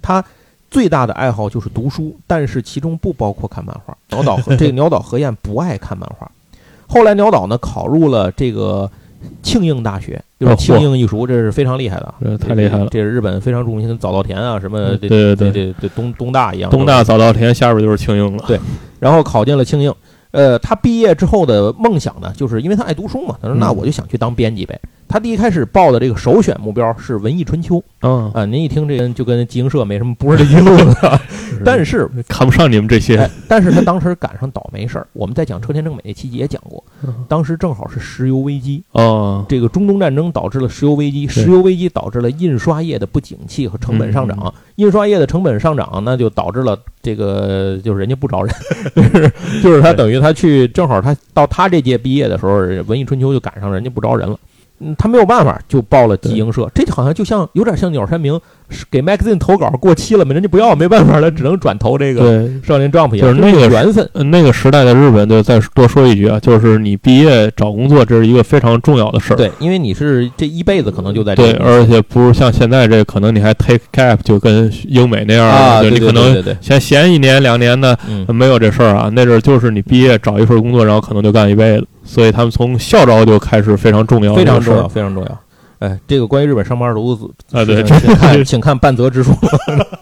[0.00, 0.24] 他
[0.72, 3.94] 最大的爱好就是读书，但是其中不包括看漫画。
[4.08, 6.28] 鸟岛 这个鸟岛和彦不爱看漫画。
[6.88, 8.90] 后来鸟岛呢考入了这个
[9.42, 12.88] 庆应大学，就是庆应艺术，这是非常厉害的，太厉害了。
[12.90, 18.44] 这是日本非常著名的早稻田啊，什么对对对对对东东大一样，东大早稻田下边就是庆应了。
[18.46, 18.58] 对，
[18.98, 19.94] 然后考进了庆应。
[20.30, 24.80] 呃，他毕业之后的梦想呢，就是因为他爱读书嘛，他说那我就想去当编辑呗。
[25.12, 28.32] 他第一开始报的这个首选目标是《文艺春秋》，嗯。
[28.32, 31.20] 啊，您一听这人就跟集英社没什么不是这一路的，
[31.62, 33.28] 但是看不上你们这些。
[33.46, 36.82] 但是他当时赶上倒霉事儿，我们在讲车田正美那期也讲过，
[37.28, 38.82] 当时正好是石油危机。
[38.92, 48.54] 哦，这个中东战争导致了石油危机，石油危机导致了印刷业的不景气和成本上涨，印刷业的成本上涨，那就导致了这个就是人家不招人，
[49.62, 54.38] 就是他等于他去正好他到他这届毕业的时候，《文艺春秋》就赶上人家不招人了。
[54.82, 56.68] 嗯，他没有办法，就报了集英社。
[56.74, 58.40] 这就好像就像有点像鸟山明
[58.90, 63.18] 给 magazine 投稿过期了嘛，人家不要，没办法了，只能转投这个少年 Jump。
[63.18, 69.36] 就是那个缘分，那个时代的日本，就再多说一句啊，就是你毕业找工作，这是一个非常重要的事儿。
[69.36, 77.98] 对，因为你是这一辈子可能就在对，而且不是像现在这，可能你还 take gap，就跟英美那样啊，你可能先闲一年两年的，
[78.28, 79.10] 没有这事儿啊。
[79.12, 81.86] 那阵儿就是你毕业找一份工作，然后可能就干一辈子。
[82.04, 85.38] 所以他们从校招就开始非常重要，非常重要，非常重要。
[85.82, 89.32] 哎，这个关于日本上班族啊，对，请看， 请看半泽直树。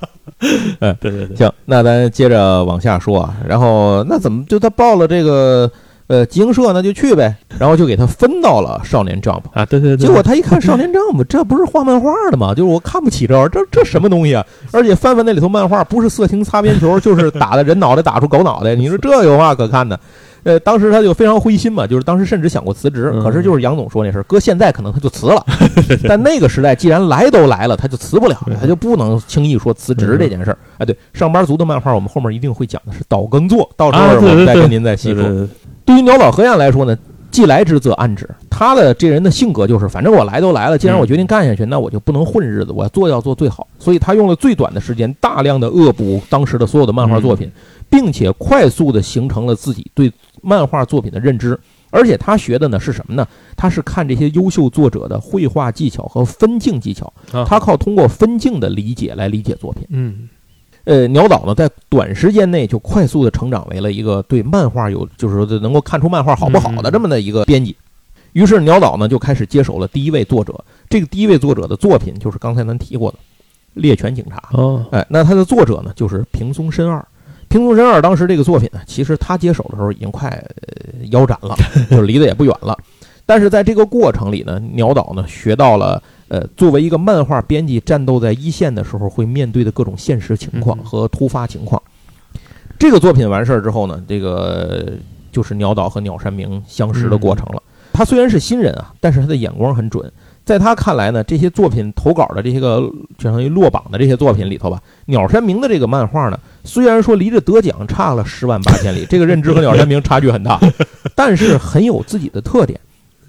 [0.81, 3.35] 哎，对对对，行，那咱接着往下说啊。
[3.49, 5.71] 然后那怎么就他报了这个
[6.07, 7.35] 呃集英社，那就去呗。
[7.59, 10.07] 然后就给他分到了少年 Jump 啊，对对对。
[10.07, 12.55] 结果他一看少年 Jump，这不是画漫画的吗？
[12.55, 14.45] 就是我看不起这玩意儿，这这什么东西啊？
[14.73, 18.75] 而且翻翻那里头漫画，不是色情擦边球，就是打的人脑袋打出狗脑袋。
[18.75, 19.99] 你说这有嘛可看的？
[20.43, 25.45] 呃，当时他就非常灰心嘛，就是当时甚至想过辞职，可是就是杨总说那事，搁现在可能他就辞了，
[26.09, 30.59] 但那个时代既然来都来了，他就辞不了，他就不能轻易说辞职这件事儿。
[30.79, 35.49] 哎，对，上班族的漫画我们后面一定会讲的是倒耕作，到时候我们再跟您再细说。
[35.85, 36.97] 对于鸟岛和彦来说呢，
[37.31, 38.29] 既来之则安之。
[38.51, 43.67] 他的这人的性格就是，反正我来都来了，既然我决定干下去，那我就不能混日子，我要做要做最好。
[43.79, 47.51] 所以他用了最短的时间，大量的恶补当时的所有的漫画作品，
[47.89, 50.13] 并且快速的形成了自己对
[50.43, 51.59] 漫画作品的认知。
[51.93, 53.27] 而且他学的呢是什么呢？
[53.57, 57.13] 他是看这些优秀作者的绘画技巧和分镜技巧，
[57.47, 59.87] 他靠通过分镜的理解来理解作品。
[59.91, 60.29] 嗯。
[60.85, 67.77] 呃，鸟岛呢，在短时间内就快速的成长为了一个对漫画有，就是说能够看出漫画好不好的这么的一个编辑。
[68.33, 70.65] 于是鸟岛呢就开始接手了第一位作者。
[70.89, 73.19] 这个第一位作者的作品就是刚才咱提过的
[73.75, 74.43] 《猎犬警察》。
[74.61, 77.05] 哦，哎，那他的作者呢就是平松伸二。
[77.49, 80.43] 平松伸二当时这个作品呢，其实他接手的时候已经快
[81.11, 81.55] 腰斩了，
[81.91, 82.79] 就是离得也不远了。
[83.27, 86.03] 但是在这个过程里呢，鸟岛呢学到了。
[86.31, 91.83] 呃，作为一个漫画编辑，战斗在一线的时候会面对的各种现实情况和突发情况。
[92.79, 94.93] 这个作品完事儿之后呢，这个
[95.33, 97.61] 就是鸟岛和鸟山明相识的过程了。
[97.93, 100.11] 他虽然是新人啊，但是他的眼光很准。
[100.45, 102.89] 在他看来呢，这些作品投稿的这些个
[103.19, 110.61] 相当于落榜的这些作品里头吧，鸟山明的这个漫画呢，虽然说离着得奖差了十万八千里，这个认知和鸟山明差距很大，
[111.17, 112.79] 但是很有自己的特点。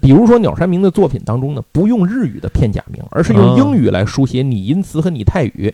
[0.02, 5.72] 比如说鸟山明的作品当中呢，不用日语的片假名，而是用英语来书写拟音词和拟态语。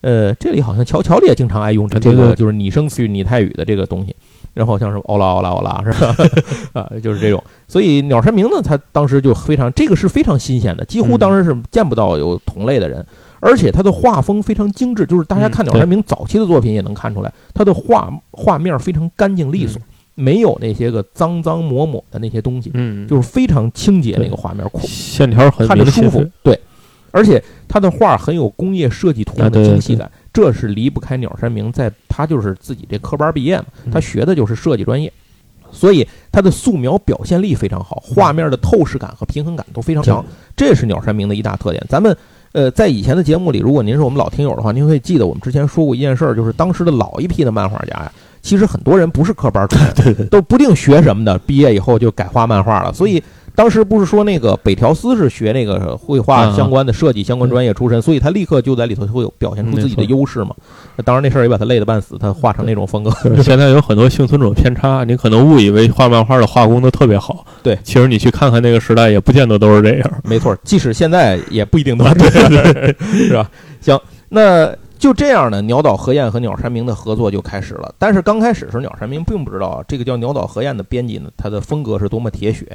[0.00, 4.16] 呃，这里好像乔乔里也经常爱用这个，就是拟声词语、拟态语的这个东西。
[4.54, 6.16] 然后像是欧拉欧拉欧拉是吧？
[6.80, 7.42] 啊，就是这种。
[7.68, 13.04] 所以鸟山明呢，他当时就非常这个是非常新鲜的，几乎当时是见不到有同类的人。
[13.40, 19.80] 而且他的画风非常精致，就是大家看鸟山明早期的作品也能看出来，他的画画面非常干净利索。
[20.20, 26.58] 没有那些个脏脏抹抹的那些东西，嗯，就是非常清洁那个画面，线条很看着舒服，对，
[27.12, 35.12] 而且他的画很有工业设计图的精细感，这是离不开鸟山明，在他就是自己这科班毕业嘛，他学的就是设计专业，
[35.70, 40.24] 所以他的素描表现力非常好，画面的透视感和平衡感都非常强，
[40.56, 41.80] 这是鸟山明的一大特点。
[41.88, 42.16] 咱们
[42.50, 48.12] 呃在以前的节目里，如果您是我们老听友的话，您会记得我们之前说过一件事儿，就是当时的老一批的漫画家呀。
[48.40, 52.92] 其实很多人不是科班出身， 都不定学什么的，毕业以后就改画漫画了。
[52.92, 53.22] 所以
[53.54, 60.54] 当时不是说那个北条司是学那个绘画相关的设计相关专业出身，所以他立刻就在里头会有表现出自己的优势嘛。
[61.04, 63.10] 当然那事儿也把他累得半死，他画成那种风格。
[63.42, 70.10] 现在有很多幸存者偏差，你可能误以为画漫画的画工都特别好，对，其实你去看看那个时代，也不见得都是这样。
[70.22, 72.52] 没错，即使现在也不一定都是这样，
[73.02, 73.50] 是吧？
[73.80, 73.98] 行，
[74.28, 74.72] 那。
[74.98, 77.94] 就这样呢，鸟岛和彦和鸟山明的合作就开始了。
[77.98, 82.66] 但是刚开始时候，鸟山明并不知道这个叫鸟岛和彦的编辑呢，他的风格是多么铁血。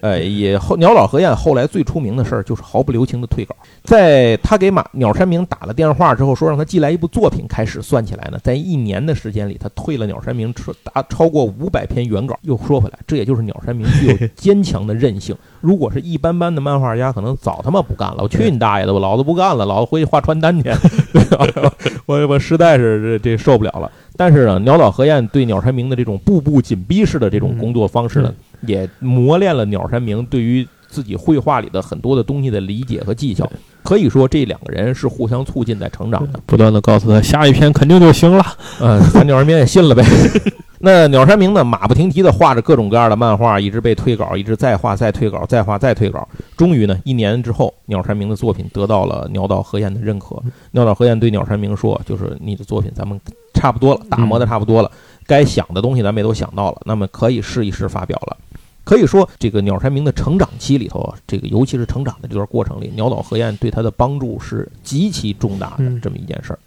[0.00, 3.56] 呃， 也后鸟岛和彦后来最出名的事儿就是毫不留情的退稿。
[3.84, 12.38] 在他给马鸟山明打了电话之后，说让他寄来一部作品，开始算起来呢，在一年的时间里，他退了鸟山明超达超过五百篇原稿。
[12.42, 15.34] 又说回来，这也就是鸟山明具有坚强的韧性。
[15.60, 18.18] 如果是一般般的漫画家，可能早他妈不干了。
[18.18, 18.92] 我去你大爷的！
[18.92, 20.70] 我老子不干了，老子回去画传单去。
[22.06, 23.90] 我我实在是这这受不了了。
[24.16, 28.32] 但是呢，鸟岛和彦对鸟山明的这种步步紧逼式的这种工作方式呢，
[28.66, 33.50] 也磨练了鸟山明对于自己绘画里的很多的东西的理解和技巧。
[33.82, 38.44] 可以说，这两个人是互相促进在成长的，不断的告诉他下一篇肯定就行了。
[38.80, 40.04] 嗯，鸟山明也信了呗。
[40.84, 41.62] 那鸟山明呢？
[41.62, 46.28] 马不停蹄地画着各种各样的漫画，一直被退稿，一直再画再退稿，再画再退稿。
[46.56, 50.42] 终于呢，一年之后，鸟山明的作品得到了鸟岛和彦的认可。
[50.72, 53.20] 鸟岛和彦对鸟山明说：“就是你的作品，咱们
[53.54, 54.90] 差不多了，打磨的差不多了，
[55.24, 58.36] 该想的东西咱们也都想到了，那么可以试一试发表了。”
[58.82, 66.58] 可以说，这个鸟山明的成长期里头，这个尤其是成长的这段过程里，鸟岛和彦对他的帮助是极其重大的这么一件事儿。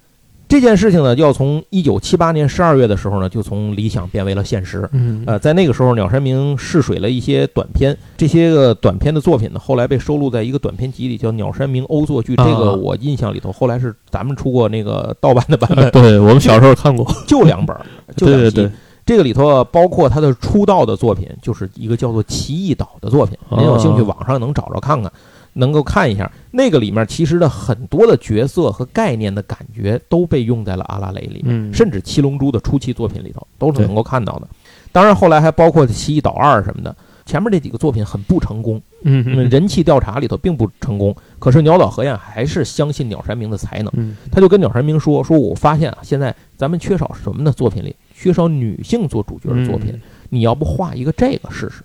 [0.56, 4.88] 这件事情呢，要从一九七八年十二月的时候呢，就从理想变为了现实。
[4.94, 12.36] 嗯，呃，在那个时候，鸟山明试水了一些短片，这些个短片的作品呢，后来被收录在一个短片集里，叫《鸟山明欧作剧》。
[12.38, 15.92] 这个我印象里头，后来是咱们出过那个盗版的版本。
[15.92, 17.76] 对我们小时候看过，就两本，
[18.16, 18.70] 就两集。
[19.06, 23.38] 这个里头包括他的出道的作品，就是一个叫做《奇异岛》的作品。
[23.52, 25.12] 您有兴趣，网上能找着看看。
[25.58, 34.48] 能够看一下那个里面，其实的很多的角色和概念的感觉都被用在了阿拉蕾里面，甚至七龙珠的初期作品里头都是能够看到的。
[34.92, 36.96] 当然后来还包括奇异岛二什么的，
[37.26, 41.16] 前面这几个作品很不成功，嗯，人气调查里头并不成功。
[41.40, 43.92] 可是鸟岛和彦还是相信鸟山明的才能，
[44.32, 47.52] 他就跟鸟山明说：“说我发现啊，现在咱们缺少什么呢？
[47.52, 51.82] 作品里缺少女性做主角的作品，你要不画一个这个试试？”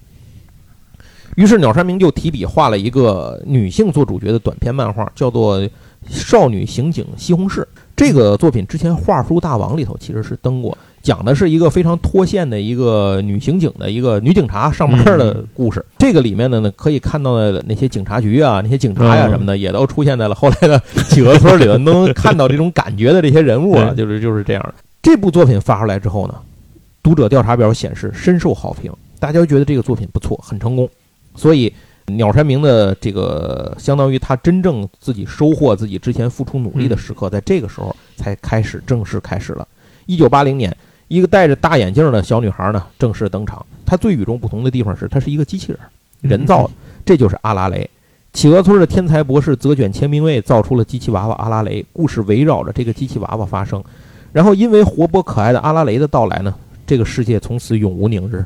[1.37, 5.61] 于是鸟山明就提笔画了一个女性做主角的短篇漫画，叫做
[6.09, 7.61] 《少女刑警西红柿》。
[7.97, 15.85] 这个作品之前《画书大王》里头其实是登过，讲的是一个非常脱线的一个女刑警的一个女警察上班的故事。
[15.99, 24.75] 这个里面的呢，可以看到的那些警察局啊、那些警察呀什么的，也都出现在了后来的企鹅村里头，能看到这种感觉的这些人物啊，就是就是这样的。
[25.03, 26.35] 这部作品发出来之后呢，
[27.03, 30.89] 读者调查表显示深受好评，大家觉得这个作品不错，很成功，
[31.35, 31.73] 所以。
[32.17, 39.69] 鸟山明的这个，相当于他真正自己收获自己之前付出努力的时刻，在这个时候才开始正式开始了。
[40.07, 40.77] 一九八零年，
[41.07, 43.65] 一个戴着大眼镜的小女孩呢正式登场。
[43.87, 45.79] 她最与众不同的地方是，她是一个机器人，
[46.21, 46.73] 人造的。
[47.05, 47.89] 这就是阿拉蕾。
[48.33, 53.81] 企鹅村的天才博士泽卷千兵卫造出了机器娃娃阿拉蕾，故事围绕着这个机器娃娃发生。
[54.33, 56.53] 然后因为活泼可爱的阿拉蕾的到来呢，
[56.85, 58.45] 这个世界从此永无宁日。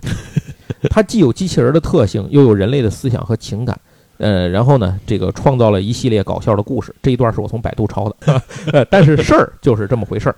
[0.90, 3.78] 它既有机器人的特性，又有人类的思想和情感，
[4.18, 6.94] 呃，然后呢，这个创造了一系列搞笑的故事。
[7.02, 10.36] 这一段是我从百度抄的， 呃，但是事儿就是这么回事儿。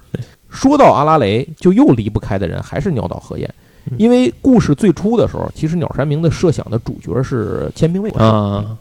[0.49, 3.53] 说到阿拉蕾，就又离不开的人还是鸟岛和彦，
[3.99, 8.77] 因为故事最初的时候，其实鸟山明的设想的主角是千兵卫啊，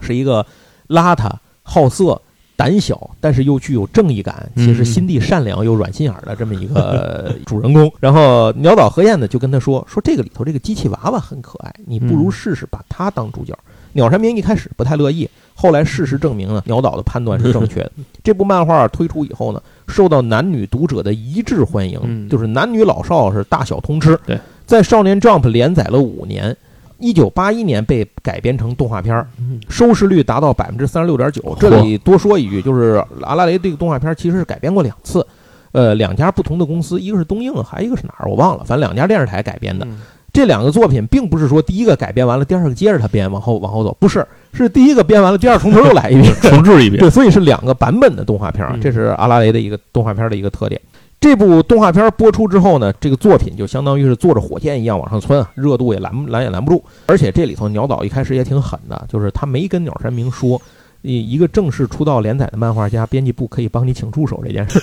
[0.00, 0.44] 是一个
[0.88, 1.30] 邋遢、
[1.62, 2.20] 好色。
[2.58, 7.88] 胆小，但是又具有正义感，其实心地善良又软心眼儿的这么一个 主人公。
[8.00, 13.56] 然后鸟岛和彦呢就跟他说：“说这个里头这个机器娃娃很可爱，你不如试试把它当主角。”
[13.94, 17.92] 鸟山明一开始不太乐意，后来事实证明呢，鸟岛的判断是正确的。
[18.24, 24.18] 这部漫画推出以后呢，受到男女读者的一致欢迎，就是男女老少是大小通吃。
[24.66, 26.56] 在少年 Jump 连载了五年。
[26.98, 29.26] 一九八一年被改编成动画片儿，
[29.68, 31.56] 收视率达到百分之三十六点九。
[31.58, 35.26] 这里多说一句，就是阿拉蕾这个动画片其实是改编过两次，
[35.72, 39.86] 呃，两家不同的公司，一个是东映，还一个是哪儿我忘了，反正两家电视台改编的。
[40.30, 47.00] 这两个作品并不是说第一个改编完了，第二个接着它编，往后往后走，不是，是第一个编完了，第二从头又来一遍， 重置一遍。
[47.00, 50.80] 对，所以是两个版本的动画片儿，这是阿拉蕾的一个动画片的一个特点。
[51.20, 56.82] 这部动画片播出之后呢，这个作品就相当于是坐着火箭一样往上窜啊，热度也拦拦也拦不住。
[57.06, 60.60] 而且这里头鸟岛一开始也挺狠的，就是他没跟鸟山明说。
[61.02, 64.80] 一一个正式出道连载的漫画家，编辑部可以帮你请助手这件事，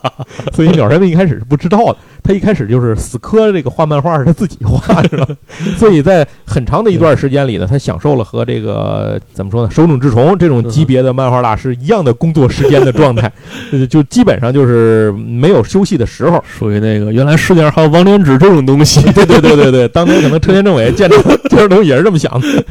[0.52, 1.96] 所以鸟山明一开始是不知道的。
[2.22, 5.26] 他一开始就是死磕这个画漫画是他自己画，是吧？
[5.76, 13.30] 所以在很长的一段时间里呢，他享受了和这个怎么说呢，手冢治虫这种级别的漫画大师一样的工作时间的状态，
[13.90, 16.42] 就基本上就是没有休息的时候。
[16.46, 21.16] 属于那个原来世界上还有王连之这种东西，对对对对对，当年可能车田政委见着
[21.48, 22.64] 见着东西也是这么想的，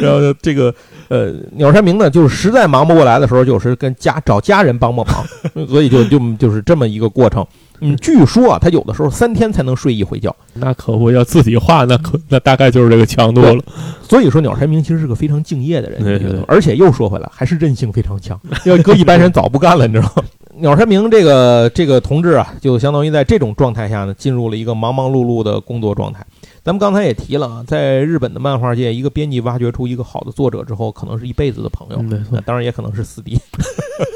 [0.00, 0.72] 然后这个。
[1.08, 5.24] 呃，鸟山明呢，就是实在忙不过来的时候，就是跟家找家人帮帮忙，
[5.66, 7.46] 所以就就就是这么一个过程。
[7.80, 13.62] 嗯，据说啊，他有的时候三天才能睡一回觉，那可不要自己画，那可那大概就是这个强度了。
[14.02, 16.40] 所以说，鸟山明其实是个非常敬业的人，对对对。
[16.48, 20.24] 而且又说回来，还是韧性非常强，要搁一般人早不干了，你知道吗？
[20.56, 26.26] 鸟山明这个这个同志啊，就相当于在这种状态下呢，进入了一个忙忙碌碌的工作状态。
[26.64, 33.38] 咱们刚才也提了啊，在日本的漫画界，一个编辑挖掘出一个好的作者之后，可能是一辈子的朋友，那当然也可能是死敌。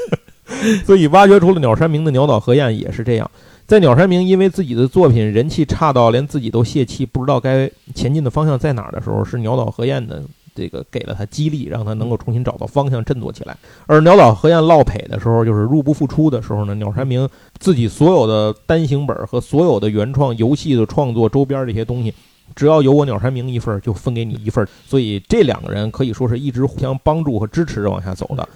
[0.85, 3.29] 所以挖掘出了鸟山明的鸟岛和彦也是这样。
[3.65, 10.21] 在鸟山明因为自己的作品人气差到连自己都泄气，不知道该前进的方向在哪儿的时候，是鸟岛和彦的
[10.55, 13.57] 这个给了他激励，让他能够重新找到方向，振作起来。
[13.87, 17.27] 而鸟岛和彦落赔的时候，就是入不敷出的时候呢，鸟山明
[17.57, 22.13] 自己所有的单行本和所有的原创游戏的创作周边这些东西。
[22.55, 24.67] 只要有我鸟山明一份，就分给你一份。
[24.85, 28.47] 所以这两个人可以说是一直互相帮助和支持着往下走的。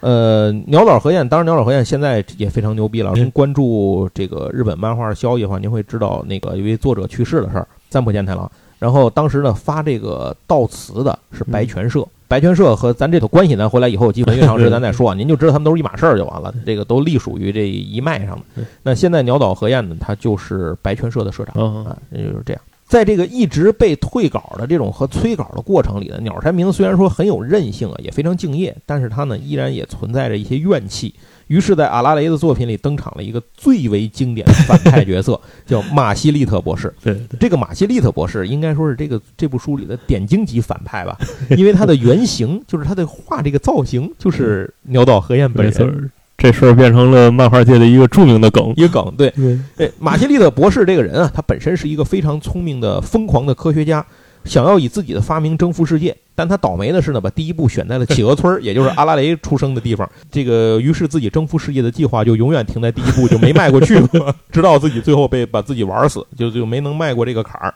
[0.00, 3.12] 呃，鸟岛和彦，当然鸟岛和彦现在也非常牛逼了。
[3.14, 8.50] 您关注这个日本漫画的消息的话，您会知道那个因为作者去世的事儿，三浦健太郎。
[8.78, 16.52] 然后当时呢发这个悼词的是白泉社，白泉社和咱这头关系，咱回来以后有机会越长时咱再说，您就知道他们都是一码事儿就完了。
[16.66, 18.62] 这个都隶属于这一脉上的。
[18.82, 22.60] 那现在鸟岛和彦呢，他就是白泉社的社长啊，也就是这样。
[22.86, 31.14] 在这个一直被退稿的这种和催稿的过程里呢，鸟山明虽然说很有韧性啊，也非常敬业，但是他呢依然也存在着一些怨气。
[31.46, 36.92] 于是，在阿拉蕾的作品里登场了一个最为经典的反派角色， 叫马西利特博士。
[37.02, 41.18] 对，这个马西利特博士应该说是这个这部书里的点睛级反派吧，
[41.50, 46.10] 因为他的原型就是他的画这个造型就是鸟岛和彦本人。
[46.44, 49.14] 这事儿变成了漫画界的一个著名的梗，一个梗。
[49.16, 49.32] 对，
[49.74, 54.04] 对，马西利特博士这个人啊，他本身是一个非常聪明的、疯狂的科学家，
[54.44, 56.14] 想要以自己的发明征服世界。
[56.36, 60.06] 但他倒霉的是呢，把第一步选在了企鹅村，也就是阿拉蕾出生的地方。
[60.30, 63.98] 这个于是自己征服世界的计划就永远停在第一步，就没迈过去，
[64.52, 67.72] 直到自己最后被把自己玩死，就就没能迈过这个坎儿。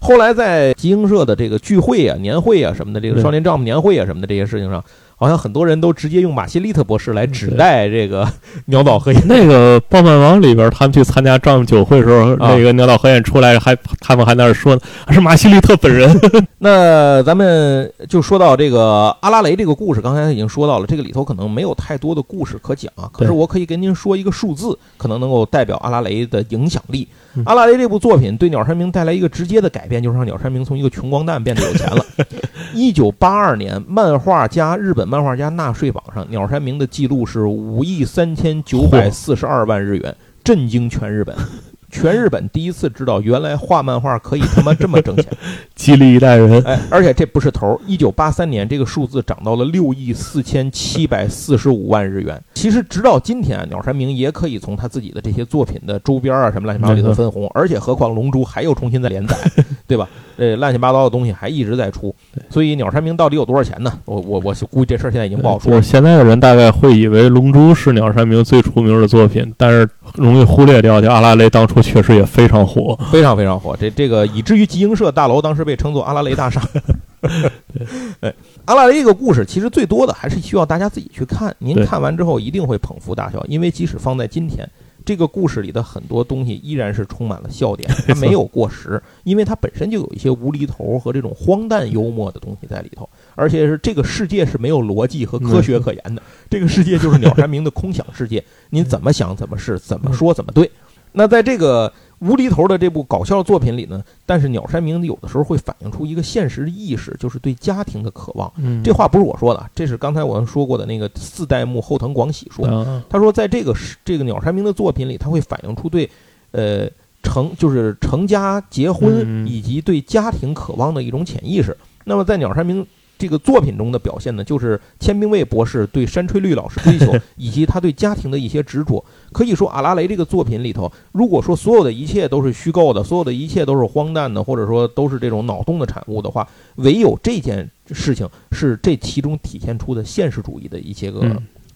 [0.00, 4.82] 后来在集英社的这个聚会啊、年会啊什么的，这个少年丈夫年会啊什么的这些事情上。
[5.18, 8.26] 好像很多人都直接用马西利特博士来指代这个
[8.66, 9.20] 鸟岛和彦。
[9.26, 16.08] 那个《爆漫王》里边，他们去参加丈夫酒会的时候，那个鸟岛和彦出来，还他们还在那说呢，是马西利特本人。
[16.58, 23.10] 那咱们就说到这个阿拉蕾这个故事，刚才已经说到了，这个里头可能没有太多的故事可讲啊。
[23.12, 27.08] 可是我可以跟您说一个数字，可能能够代表阿拉蕾的影响力。
[27.44, 32.04] 阿拉蕾这部作品对鸟山明带来一个直接的改变，就是让鸟山明从一个穷光蛋变得有钱了。
[32.74, 41.34] 一九八二年，漫画家日本漫画家纳税榜上，鸟山明的记录是五亿三千九百四十二万日元，震惊全日本。
[41.90, 45.24] 全日本第一次知道，原来画漫画可以他妈这么挣钱，
[45.74, 46.62] 激励一代人。
[46.64, 47.80] 哎，而且这不是头儿。
[47.86, 52.38] 一九八三年，这个数字涨到了六亿四千七百四十五万日元。
[52.52, 57.50] 其实直到今天，鸟山明也可以从他自己的这些作品的周边啊什么乱七八糟里头分红。
[57.54, 59.34] 而且何况《龙珠》还又重新再连载，
[59.88, 60.08] 对吧？
[60.36, 62.14] 呃，乱七八糟的东西还一直在出。
[62.48, 63.92] 所以鸟山明到底有多少钱呢？
[64.04, 65.82] 我我我估计这事儿现在已经不好说。
[65.82, 73.76] 现在的人大概会以为《龙珠》是鸟山明最出名的作品，但是容易忽略掉，就阿拉蕾当初确实也非常火， 非常非常火。
[73.80, 76.62] 这这个以至于集英社大楼当时被称作阿拉蕾大厦。
[78.20, 78.32] 对，
[78.66, 81.52] 阿拉蕾这个故事其实最多的还是需要大家自己去看。
[81.58, 84.68] 您看完之后一定会捧腹大笑，因为即使放在今天。
[85.08, 100.70] 这个故事里的很多东西依然是充满了笑点， 它没有过时，因为它本身就有一些无厘头和这种荒诞幽默的东西在里头，而且是这个世界是没有逻辑和科学可言的，这个世界就是鸟山明的空想世界，您怎么想怎么是，怎么说怎么对。
[101.12, 101.92] 那在这个。
[102.20, 108.52] 无厘头的这部搞笑作品里呢，但是鸟山明有的时候会反映出一个现实意识，就是对家庭的渴望。
[108.82, 112.66] 这话不是我说的，这是刚才我们说过的那个四代目后藤广喜说。
[113.08, 113.72] 他说，在这个
[114.04, 116.10] 这个鸟山明的作品里，他会反映出对，
[116.50, 116.90] 呃，
[117.22, 121.76] 成就是成家结婚以及对家庭渴望的一种潜意识。
[122.02, 122.84] 那么在鸟山明。
[123.18, 129.04] 这个作品中的表现呢，就是千兵卫博士对山吹绿老师追求， 以及他对家庭的一些执着。
[129.32, 136.46] 可以说，阿拉蕾这个作品里头，如果说所有的一切都是虚构的，所有的一切都是荒诞的，或者说都是这种脑洞的产物的话，
[136.76, 141.20] 唯有这件事情是这其中体现出的现实主义的一些个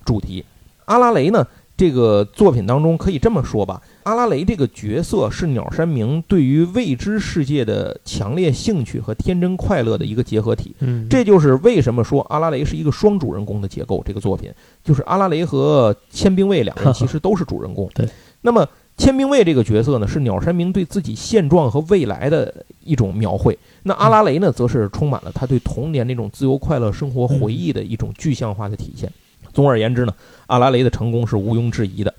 [0.04, 0.44] 主题。
[0.84, 1.44] 阿拉蕾呢？
[1.74, 10.74] 这个作品当中可以这么说吧，阿拉蕾这个角色是鸟山明对于未知世界的强烈兴趣和天真快乐的一个结合体。
[10.80, 14.02] 嗯，这就是为什么说阿拉蕾是一个双主人公的结构。
[14.04, 17.88] 这个作品就是阿拉蕾和千兵卫两人其实都是主人公。
[17.94, 18.08] 对，
[18.40, 23.58] 那么千兵卫这个角色呢，是鸟山明对自己现状和未来的一种描绘。
[23.84, 29.10] 那阿拉蕾呢，则是充满了他对童年那种自由快乐生活回忆的一种具象化的体现。
[29.52, 30.14] 总而言之呢，
[30.46, 32.14] 阿拉蕾的成功是毋庸置疑的，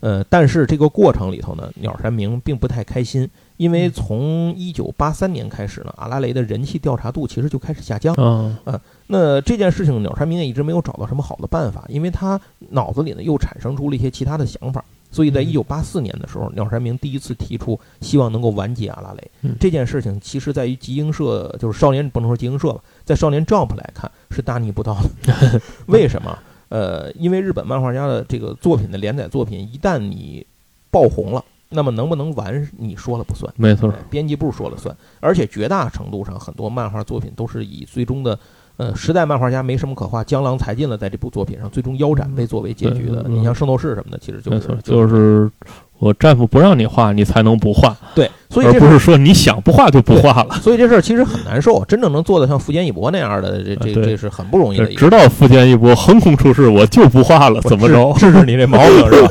[0.00, 8.14] 呃，但是这个过程里头呢，鸟山明并不太开心，因为从一九八三年开始呢，阿拉蕾的人气调查度其实就开始下降。
[8.18, 12.40] 嗯，呃，那这件事情鸟山明也一直没有找到什么好的办法，因为他
[12.70, 19.30] 脑子里呢又产生出了一些其他的想法，所以在一九八四年的时候，鸟山明第一次提出希望能够完结阿拉蕾。
[19.58, 25.60] 这件事情其实在于集英社，就是少年不能说集英社吧，在少年 Jump 来看是大逆不道的。
[25.86, 26.38] 为什么？
[26.68, 30.46] 呃，因为日本漫画家的这个作品的连载作品，一旦你
[30.90, 34.96] 爆红了，那么能不能完，你说了不算，没错，编辑部说了算。
[35.20, 38.38] 而且绝大程度上，很多漫画作品都是以最终的，
[38.76, 43.24] 呃，时代漫画家没什么可画，江郎才尽了，在这部作品上最终腰斩被作为结局的。
[43.28, 45.50] 你像圣斗士什么的，其实就是就是。
[45.98, 47.96] 我丈夫不让你画，你才能不画。
[48.14, 50.58] 对，所以而不是说你想不画就不画了。
[50.62, 51.82] 所以这事儿其实很难受。
[51.86, 54.86] 真正能做的像富坚义博那样的，这这这是很不容易的。
[54.94, 58.12] 直到富坚义博横空出世，我就不画了，怎么着？
[58.18, 59.30] 治治你这毛病是吧？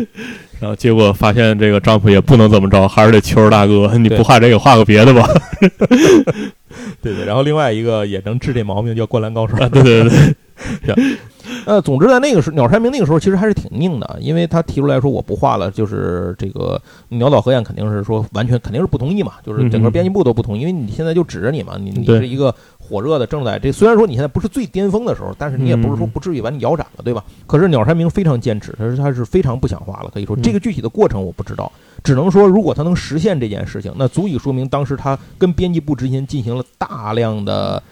[0.60, 5.28] 然后结果发现这个丈夫也不能怎么着，还是得求着大哥，你不画这个，画个别的吧。
[7.02, 7.24] 对对。
[7.24, 9.56] 然后另外一个也能治这毛病，叫灌篮高手。
[9.70, 10.08] 对对
[10.84, 10.94] 对。
[11.66, 27.24] 呃，总之在那个时候，鸟山明那个时候其实还是挺拧的，因为他提出来说我不画了，就是这个鸟岛和彦肯定是说完全肯定是不同意嘛，就是整个编辑部都不同意，因为你现在就指着你嘛，你你是一个火热的正在这，虽然说你现在不是最巅峰的时候，但是你也不是说不至于把你腰斩了，对吧？
[27.48, 31.72] 可是鸟山明非常坚持，他说他是非常不想画了，可以说这个具体的过程我不知道，
[32.04, 37.82] 只能说如果他能实现这件事情，那足以说明当时他跟编辑部之间进行了大量的。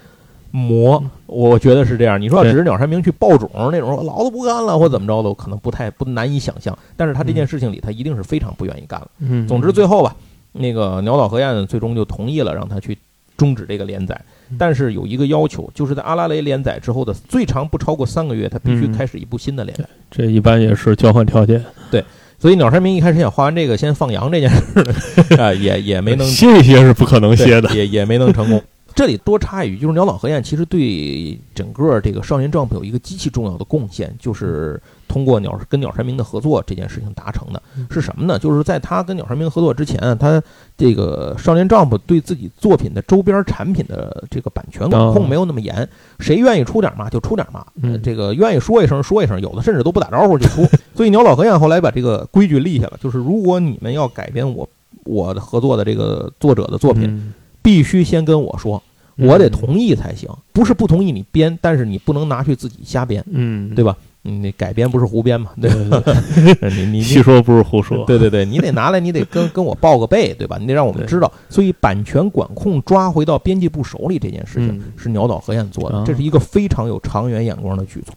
[0.55, 2.19] 磨，我觉得是这样。
[2.19, 6.77] 你说要指着鸟山明去爆种那种，老子不干了或怎么着的，我可能不太不难以想象。
[6.95, 9.07] 但是他这件事情里，他一定是非常不愿意干了。
[9.19, 10.15] 嗯，总之最后吧，
[10.53, 12.97] 那个鸟岛和彦最终就同意了让他去
[13.35, 14.19] 终止这个连载，
[14.57, 19.83] 但是有一个要求，就是在阿拉蕾连载之后的最长不超过三个月，他必须开始一部新的连载。
[20.09, 21.61] 这一般也是交换条件。
[21.91, 22.01] 对，
[22.39, 28.63] 所以鸟山明一开始想画完这个先放羊这件事 啊，也也没能 歇一歇是不可能歇的，也也没能成功。
[28.95, 38.39] 这里多插一句，就是鸟岛和彦其实对整个这个少年 Jump 有一个极其重要的贡献，就是通过鸟跟鸟山明的合作这件事情达成的，是什么呢？
[38.39, 40.41] 就是在他跟鸟山明合作之前，他
[40.77, 45.85] 这个少年 Jump 对自己作品的周边产品的这个版权管控没有那么严，
[46.19, 47.65] 谁愿意出点嘛就出点嘛，
[48.01, 50.65] 这个愿意说一声说一声，有的甚至都不打招呼就出。
[50.95, 54.65] 所以鸟岛和彦后来把这个规矩立下了，就是如果你们要改编我
[55.03, 57.33] 我的合作的这个作者的作品。
[57.65, 58.81] 必须先跟我说，
[59.17, 60.29] 我得同意才行。
[60.53, 63.97] 不是不同意你编，但是你不能拿去自己瞎编，嗯，对吧？
[64.21, 65.51] 你改编不是胡编嘛？
[65.59, 65.69] 对，
[66.69, 68.05] 你你细说不是胡说。
[68.05, 70.57] 对对对，你得拿来，你得跟跟我报个备，对吧？
[70.59, 71.31] 你得让我们知道。
[71.49, 78.15] 所以版权管控抓回到编辑部手里这件事情是鸟岛和彦做的，这是一个非常有长远眼光的举措。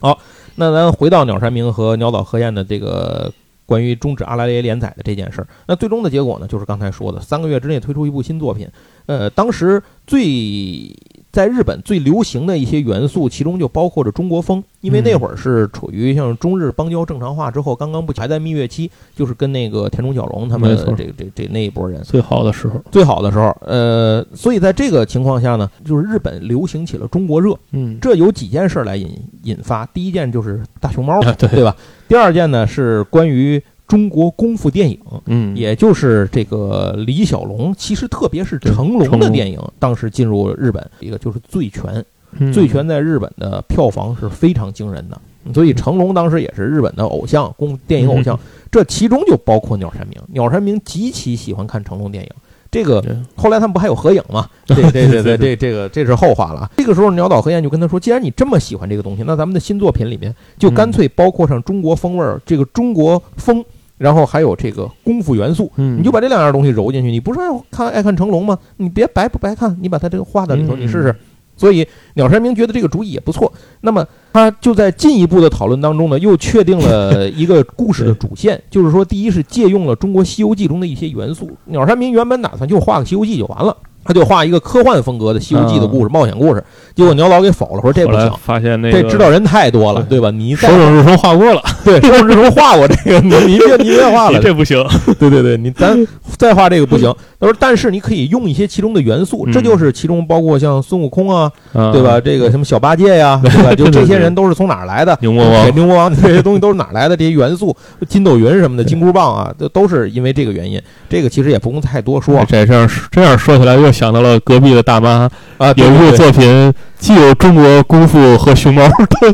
[0.00, 0.18] 好，
[0.56, 3.32] 那咱回到鸟山明和鸟岛和彦的这个。
[3.66, 8.68] 关于终止阿拉蕾连载的这件事儿，那最终的结果呢，就是刚才说的，三个月之内推出一部新作品。
[9.06, 10.94] 呃，当时最。
[11.34, 23.48] 在日本最流行的一些元素，其中就包括着中国风，因为那会儿是处于像中日邦交正常化之后，刚刚不还在蜜月期，就是跟那个田中角荣他们这这这那一波人最好的时候，最好的时候。
[23.62, 27.58] 呃，所以在这个情况下呢，就是日本流行起了中国热。
[27.72, 29.10] 嗯，这有几件事来引
[29.42, 31.74] 引发，第一件就是大熊猫，对对吧？
[32.06, 33.60] 第二件呢是关于。
[33.86, 42.04] 中国功夫电影，嗯，也就是这个李小龙，其实特别是成龙的电影，当时进入日本，一个就是《醉拳》，
[42.52, 45.20] 《醉拳》在日本的票房是非常惊人的，
[45.52, 48.38] 所以成龙当时也是日本的偶像，功电影偶像，
[48.70, 52.30] 这其中就包括鸟山明，鸟山明极其喜欢看成龙电影。
[52.70, 53.04] 这个
[53.36, 54.48] 后来他们不还有合影吗？
[54.66, 56.68] 对对对对，这这个这是后话了。
[56.76, 63.64] 这个时候鸟岛和彦就跟他说：“既然你这么喜欢这个东西，那咱们的新作品里面就干脆包括上中国风味儿，这个中国风。”
[63.96, 67.10] 然后还有这个功夫元素，你就把这两样东西揉进去。
[67.10, 68.58] 你不是爱看爱看成龙吗？
[68.76, 71.14] 你别白不白看，你把它这个画在里头，你试试。
[71.56, 73.52] 所以鸟山明觉得这个主意也不错。
[73.82, 81.48] 那么他就在进一步的讨论当中呢，又确定了一个故事的主线，就是说，第一是借用了中国《西游记》中的一些元素。
[81.66, 83.76] 鸟山明原本打算就画个《西游记》就完了。
[84.04, 86.62] 他就画一个科幻风格的《西游记》的故事，冒险故事。
[86.94, 88.30] 结果鸟老给否了，说这不行。
[88.44, 90.30] 发现那这知道人太多了，对吧？
[90.30, 94.84] 你手冢治虫画过了， 对，手冢治虫画过这个，你 你别你别画了，这不行。
[95.18, 95.96] 对对对，你咱
[96.36, 97.12] 再画这个不行。
[97.40, 101.50] 他说，但是你可以用一些其中的元素，这就是其中包括像孙悟空啊，
[101.92, 102.20] 对吧？
[102.20, 103.74] 这个什么小八戒呀，对吧？
[103.74, 105.16] 就这些人都是从哪儿来的？
[105.20, 107.16] 牛魔王，牛魔王这些东西都是哪儿来的？
[107.16, 107.74] 这些元素，
[108.08, 110.80] 筋斗云什么的，金箍棒啊，这都是因为这个原因。
[111.08, 112.42] 这个其实也不用太多说。
[112.48, 114.74] 这这样这样说起来，又想到了隔壁。
[114.74, 118.82] 的大妈啊，有一部作品，既有中国功夫和熊猫
[119.20, 119.32] 都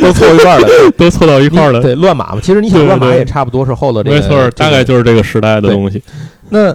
[0.00, 1.80] 都凑一块儿了，都凑到一块儿了。
[1.80, 6.02] 对，乱码嘛，其实你想乱码也差不多是后的这个，没错，大概就是这个时代的东西。
[6.48, 6.74] 那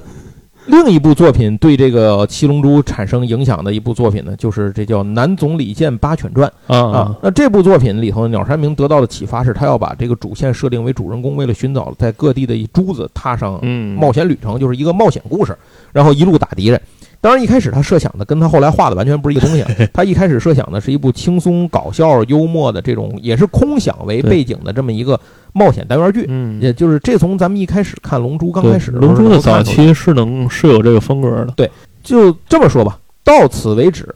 [0.67, 7.13] 另一部作品对这个七龙珠产生影响的一部作品呢，就是这叫《南总李健八犬传》啊。
[7.21, 15.57] 那这部作品里头，鸟山明得到的启发是他要把这个主线设定为主人公为了寻找在各地的一珠子，踏上冒险旅程，就是一个冒险故事，
[15.91, 16.82] 然后一路打敌人。
[17.20, 19.65] 当然，一开始他设想的跟他后来画的完全不是一个东西。
[19.91, 25.20] 他一开始设想的是一部轻松、搞笑、幽默的这种，也是空想为背景的这么一个
[25.51, 26.26] 冒险单元剧。
[26.30, 31.53] 嗯，也就是这从咱们一开始看《龙珠》刚开始，《龙珠》的早期是能是有这个风格的。
[31.55, 31.70] 对，
[32.03, 34.03] 就这么说吧，到此为止，《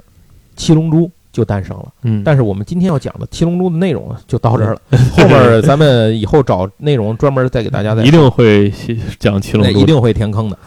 [0.56, 1.86] 七龙珠》就诞生了。
[2.04, 4.82] 嗯，但是我们今天要讲的《七龙珠》的内容，就到这儿了。
[5.18, 8.72] 后面咱们以后找内容专门再给大家再一定会
[9.18, 10.58] 讲《七龙珠》，一定会填坑的。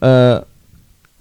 [0.00, 0.44] 呃。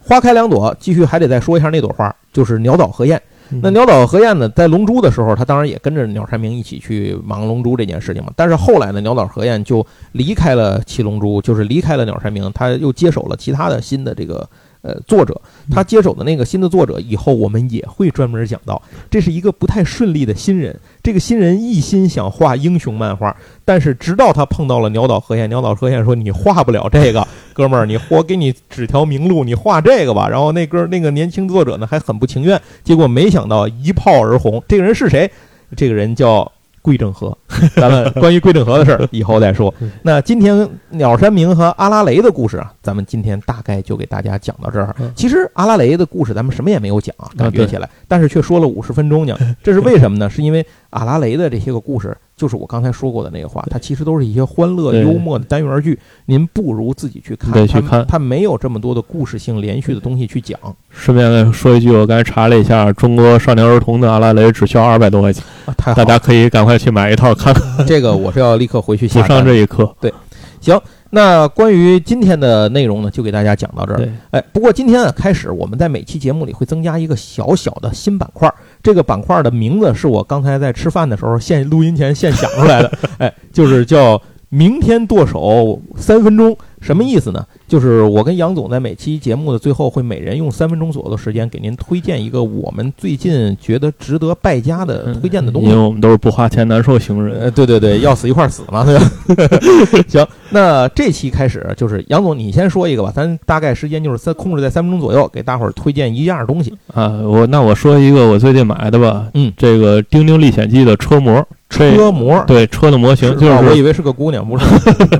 [0.05, 3.21] 花开两朵，继续还得再说一下那朵花，就是鸟岛和彦。
[3.61, 8.31] 那鸟岛和彦呢，在龙珠的时候，他当然也跟着鸟山明一起去忙龙珠这件事情嘛。
[8.35, 14.47] 但是后来呢，鸟岛和彦就离开了七龙珠，就是离开了鸟山明，他又接手了其他的新的这个。
[14.83, 18.81] 呃，作者他接手的那个新的作者，以后我们也会专门讲到。
[19.09, 34.61] 这是一个不太顺利的新人，这个新人一心想画英雄漫画，但是直到他碰到了鸟岛和彦，鸟岛和彦说：“你画不了这个，哥们儿，你我给你指条明路，你画这个吧。”然后那哥那个年轻作者呢，还很不情愿，结果没想到一炮而红。
[34.67, 35.31] 这个人是谁？
[35.77, 36.51] 这个人叫。
[36.83, 37.35] 桂正和，
[37.75, 39.73] 咱们关于桂正和的事儿 以后再说。
[40.03, 44.93] 那今天鸟山明和阿拉蕾的故事啊，咱们今天大概就给大家讲到这儿。
[45.15, 49.35] 其实阿拉蕾的故事咱们什么也没有讲啊，感觉起来，但是却说了五十分钟呢。
[49.63, 50.29] 这是为什么呢？
[50.29, 52.15] 是因为阿拉蕾的这些个故事。
[52.35, 57.67] 就是我刚才说过的那个话，它其实都是一些欢乐幽默的单元剧，您不如自己去看。
[57.67, 60.59] 去看，它没有这么多的故事性连续的东西去讲。
[60.89, 65.43] 顺便说一句，我刚才查了一下，中国少年儿童的《阿拉蕾》只需要二百多块钱，
[65.77, 67.85] 太好，大家可以赶快去买一套看看。
[67.85, 69.95] 这个我是要立刻回去补上这一课。
[70.01, 70.13] 对，
[70.59, 70.79] 行。
[71.15, 73.97] 那关于今天的内容呢，就给大家讲到这儿。
[73.97, 78.51] 对，哎，不过今天啊，开始我们在每期节目里会增加一个小小的新板块，
[78.81, 86.57] 这个板块的名字是我刚才在吃饭的时候现录音前现想出来的， 哎，就是叫“明天剁手三分钟”。
[86.83, 87.43] 什么意思呢？
[87.67, 95.69] 就是我跟杨总在每期节目的最后会每人用三分钟左右的时间给您推荐一个我们最近觉得值得败家的推荐的东西。
[95.69, 97.39] 因为我们都是不花钱难受型人。
[97.39, 99.11] 呃，对对对，要死一块死嘛，对吧？
[100.07, 107.07] 行，那这期开始就是杨总，你先说一个吧，咱大概时间就是三控制在三分钟左右，给大伙儿推荐一样东西啊。
[107.23, 111.47] 我那我说一个我最近买的吧，嗯，这个《丁丁历险记》的车模。
[111.73, 114.65] 车模对车的模型，就是我以为是个姑娘，不是。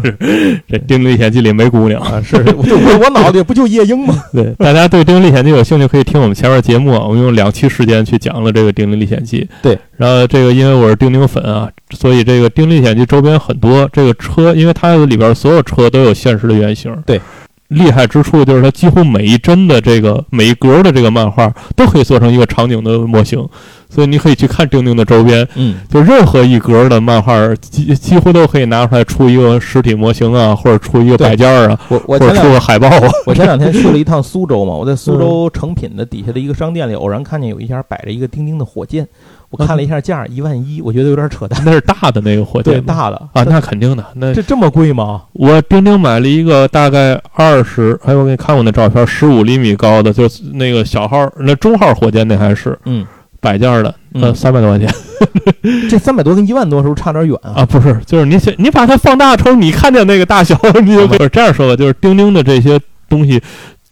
[0.70, 4.14] 这《丁历险记》里没姑娘啊，是我我脑子里不就夜莺吗？
[4.32, 9.42] 对，大家对《丁历险记》有兴趣，可以听我们前面节目啊，我们用两期时间去讲了这个《丁丁历险记》。
[9.62, 16.96] 对，然后这个因为我是丁丁粉啊，所以这个《丁历险记》周边很多这个车，因为它里边所有车都有现实的原型。
[17.06, 17.20] 对。
[17.70, 23.44] 厉害之处就是它几乎每一帧的这个每一格的这个漫画都可以做成一个场景的模型，
[23.94, 33.10] 所以你可以去看钉钉的周边，嗯，就任何一格的漫画几几乎都可以拿出来出一个实体模型啊，或者出一个摆件啊，我我或者出个海报啊。
[33.28, 39.08] 我前两天去了一趟苏州嘛， 我在苏州成品的底下的一个商店里偶然看见有一家摆着一个钉钉的火箭。
[39.50, 41.62] 我看了一下价，一万一，我觉得有点扯淡。
[41.64, 44.04] 那是大的那个火箭，对，大的啊，那肯定的。
[44.16, 45.22] 那这这么贵吗？
[45.34, 53.06] 我钉钉买了一个大概二十，哎，我给你看过那照片，十五厘米高的，就是那个小号，那中号火箭那还是，嗯，
[53.44, 54.90] 摆件的，呃，三百多块钱。
[55.90, 57.54] 这三百多跟一万多是不是差点远啊？
[57.58, 61.76] 啊，不是，就是你你把它放大成你看见那个大小，你就不是这样说吧？
[61.76, 62.80] 就是钉钉的这些
[63.10, 63.42] 东西。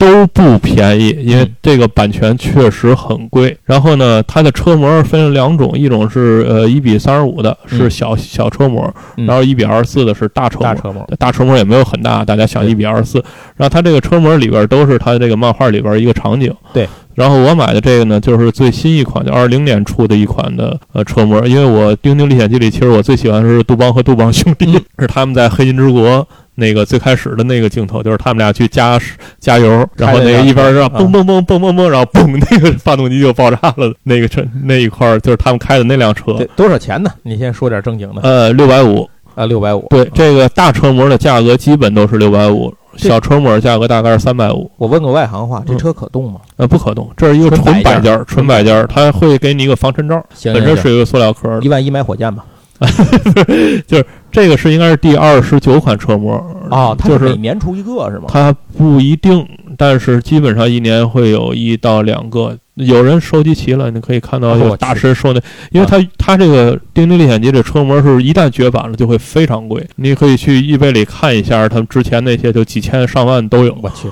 [0.01, 3.55] 都不便宜，因为这个版权确实很贵。
[3.63, 10.63] 然后呢，它的车模分了两种，一种是呃一比三十五的，是小小车模，然后一比二十四的是大车模。
[10.63, 13.23] 大车模，大车模也没有很大，大家想一比二十四。
[13.55, 16.51] 然后它这个车模里边都是它这个漫画里边一个场景。
[16.73, 16.89] 对。
[17.21, 26.27] 然后我买的这个呢，就是最新一款，就二零年出的一款的呃车模，因为我《丁丁历险记》里其实我最喜欢的是杜邦和杜邦兄弟，是他们在黑金之国。
[26.55, 28.99] 那个最开始的那个镜头，就是他们俩去加
[29.39, 33.93] 加油，然后那个一边让嘣嘣嘣嘣嘣嘣，然后嘣，那个发动机就爆炸了。
[34.03, 37.11] 那个车那一块就是他们开的那辆车，多少钱呢？
[37.23, 38.21] 你先说点正经的。
[38.23, 39.87] 呃，六百五啊，六百五。
[39.89, 44.69] 对，这个大车模的价格基本都是六百五，小车模价格大概是三百五。
[44.77, 46.39] 我问个外行话，这车可动吗？
[46.57, 51.59] 呃，不可动，这是一个纯摆件，纯摆件，它会给你一个防尘罩，本身是一个塑料壳。
[51.61, 52.45] 一万一买火箭吧。
[53.87, 56.33] 就是这个是应该是第二十九款车模
[56.69, 58.25] 啊，就是每年出一个是吗？
[58.27, 62.57] 它不一定，但是基本上一年会有一到两个。
[62.85, 73.77] 有人收集齐了，你可以看到有大师说的，因为他他这个《丁丁历险记》这车模是一旦绝版了就会非常贵，你可以去易贝里看一下，他们之前那些就几千上万都有。
[73.81, 74.07] 我去。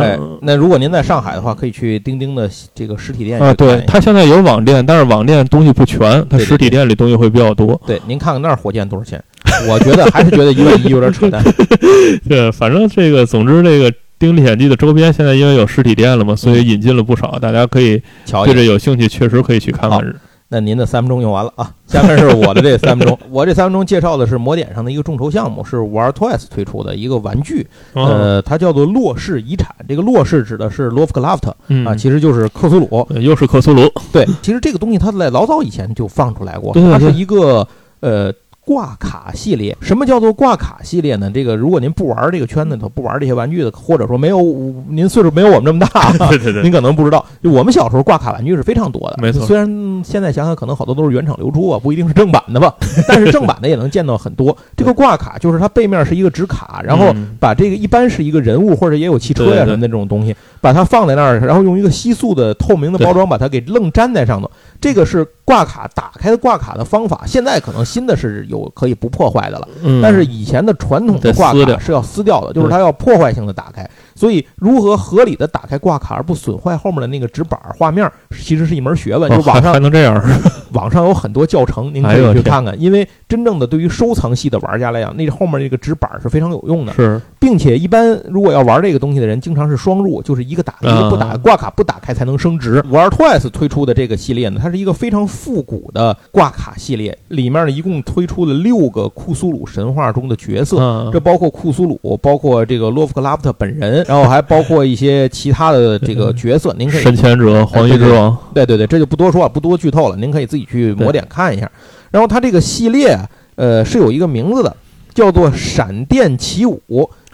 [0.00, 3.52] 哎，那如果您在上海的话，可以去钉钉的这个实体店啊。
[3.52, 7.78] 对，它现在有网店，但是网店东西不全，它实体店里东西会比较多。
[7.86, 9.22] 对，您看看那儿火箭多少钱？
[9.68, 11.44] 我觉得还是觉得一万一有点扯淡。
[12.26, 18.00] 对，反正这个，总之这个《丁历险记》的周边现在因为有实体店了嘛，所以引进了不少，大家可以
[18.44, 20.14] 对这有兴趣，确实可以去看看。
[20.48, 23.18] 那您的三分钟用完了啊， 下面是我的这三分钟。
[23.30, 29.74] 我这三分钟介绍的是魔点上的一个众筹项目，是玩 Toys 推出的一个玩具，呃，它叫做洛氏遗产。
[29.88, 31.48] 这个洛氏指的是 Lovecraft
[31.84, 33.90] 啊，其实就是克苏鲁，又是克苏鲁。
[34.12, 37.66] 对，其实这个东西它在老早以前就放出来过，它是一个
[38.00, 38.32] 呃。
[38.64, 41.30] 挂卡系列，什么叫做挂卡系列呢？
[41.32, 44.40] 这个如果您不玩这个圈子头，不玩这些玩具的，或者说没有
[44.88, 49.16] 您岁数没有我们这么大， 对对对，您可能不知道，就我们小时候挂卡玩具是非常多的。
[49.20, 52.74] 没错，虽然现在想想可能好多都是原厂流出啊，不一定是正版的吧，
[53.06, 54.56] 但是正版的也能见到很多。
[54.76, 64.50] 这个挂卡就是它背面是一个纸卡，然后把这个一般是一个人物或者也有汽车呀什么的这种东西，把它放在那儿，然后用一个吸塑的透明的包装把它给愣粘在上头。
[64.80, 69.68] 这个是挂卡打开的挂卡的方法，现在可能新的是有可以不破坏的了，
[70.02, 73.88] 但是以前的传统的挂卡是要撕掉的，就是它要破坏性的打开。
[74.14, 79.30] 所以，如何合理的打开挂卡而不损坏后面的那个纸板画面，其实是一门学问。
[79.30, 80.22] 就网上还能这样，
[80.72, 82.78] 网上有很多教程，您可以去看看。
[82.80, 86.92] 因为真正的对于收藏系的玩家来讲，那后面那个纸板是非常有用的。
[86.92, 92.82] 是，并且一般如果要玩这个东西的人，经常是双入，就是一个打，一个不打，挂卡不打开才能升值。
[92.90, 104.03] 玩 Twice 推出的这个系列呢，它是一个非常复古的挂卡系列，里面呢一共推出了六个库苏鲁神话中的角色，这包括库苏鲁，包括这个洛夫克拉夫特本人。
[104.06, 111.70] 然后还包括一些其他的这个角色，您可以神前者、黄衣之王，对对对，这就不多说了，不多剧透了，您可以自己去抹点看一下。
[112.10, 113.18] 然后它这个系列，
[113.56, 114.76] 呃，是有一个名字的，
[115.12, 116.80] 叫做闪电起舞。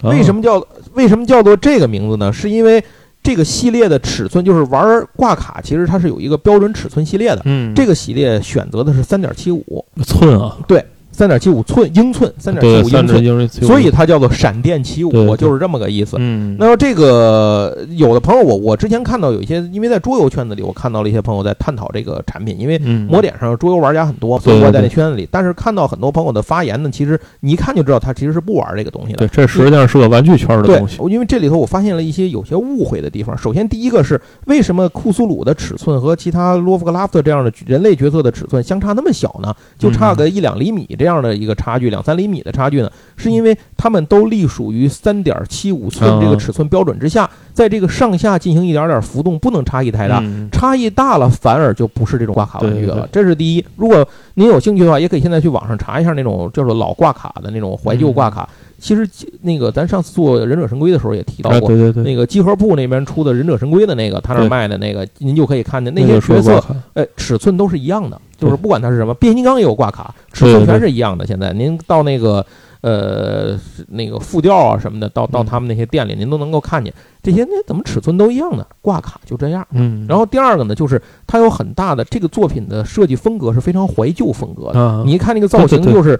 [0.02, 0.38] 为什么？
[0.38, 2.32] 么叫为什么叫做这个名字呢？
[2.32, 2.82] 是因为
[3.22, 7.42] 这个系列的尺寸，就是玩挂卡，其实它是有一个标准尺寸系列的。
[7.44, 10.82] 嗯，这个系列选择的是三点七五，寸啊，对，
[11.12, 13.06] 三点七五寸英寸，三点对，七五英
[13.48, 16.16] 寸，所以它叫做闪电起舞，对对就是这么个意思。
[16.18, 25.28] 嗯，那么这个有的朋友，我我之前看到有一些，因为在桌游圈子里，我看到了一些朋友在探讨这个产品，因为嗯，魔点上桌游玩家很多，所以我在那圈子里。
[25.30, 29.28] 但是看到很多朋友的发言呢，其实你一看就知道他其实是不玩这个东西的对，。
[29.28, 33.36] 这实际上是个玩具圈的东西。，因为这里头我发现了一些有些误会的地方。
[33.36, 39.54] 首先，第一个是为什么库苏鲁的尺寸和其他洛夫克拉夫特这样的人类角色的尺寸相差那么小呢？
[39.78, 42.92] 就差个一两厘米这样的一个差距，两三厘米的差距呢？
[43.16, 50.20] 是因为它们都隶属于三点七五寸这个尺寸标准之下，在这个上下进行一点点浮动，不能差异太大。
[50.22, 53.08] 嗯差异大了，反而就不是这种挂卡玩具了。
[53.10, 53.64] 这是第一。
[53.76, 58.46] 如果您有兴趣的话，也可以现在去网上查一下那种叫做老挂卡的那种怀旧挂卡。
[58.78, 59.08] 其实
[59.42, 71.26] 那个咱上次做忍者神龟的时候也提到啊，过，对对对，那个集合部那边出的忍者神龟的那个，他那卖的那个，您就可以看见那那个些角色，哎，尺寸都是一样的，就是不管它是什么，变形金刚也有挂卡，尺寸全是一样的。
[71.26, 72.44] 现在您到那个
[72.80, 78.66] 呃那个副调啊什么的，到到嗯他们那些店里，您都能够看见这些，那怎么尺寸都一样呢？
[78.80, 79.66] 挂卡就这样。
[79.72, 84.80] 嗯，然后第二个呢，就是它有很大的这个作品的设计风格是非常怀旧风格的。
[84.80, 86.18] 啊，你一看那个造型，就是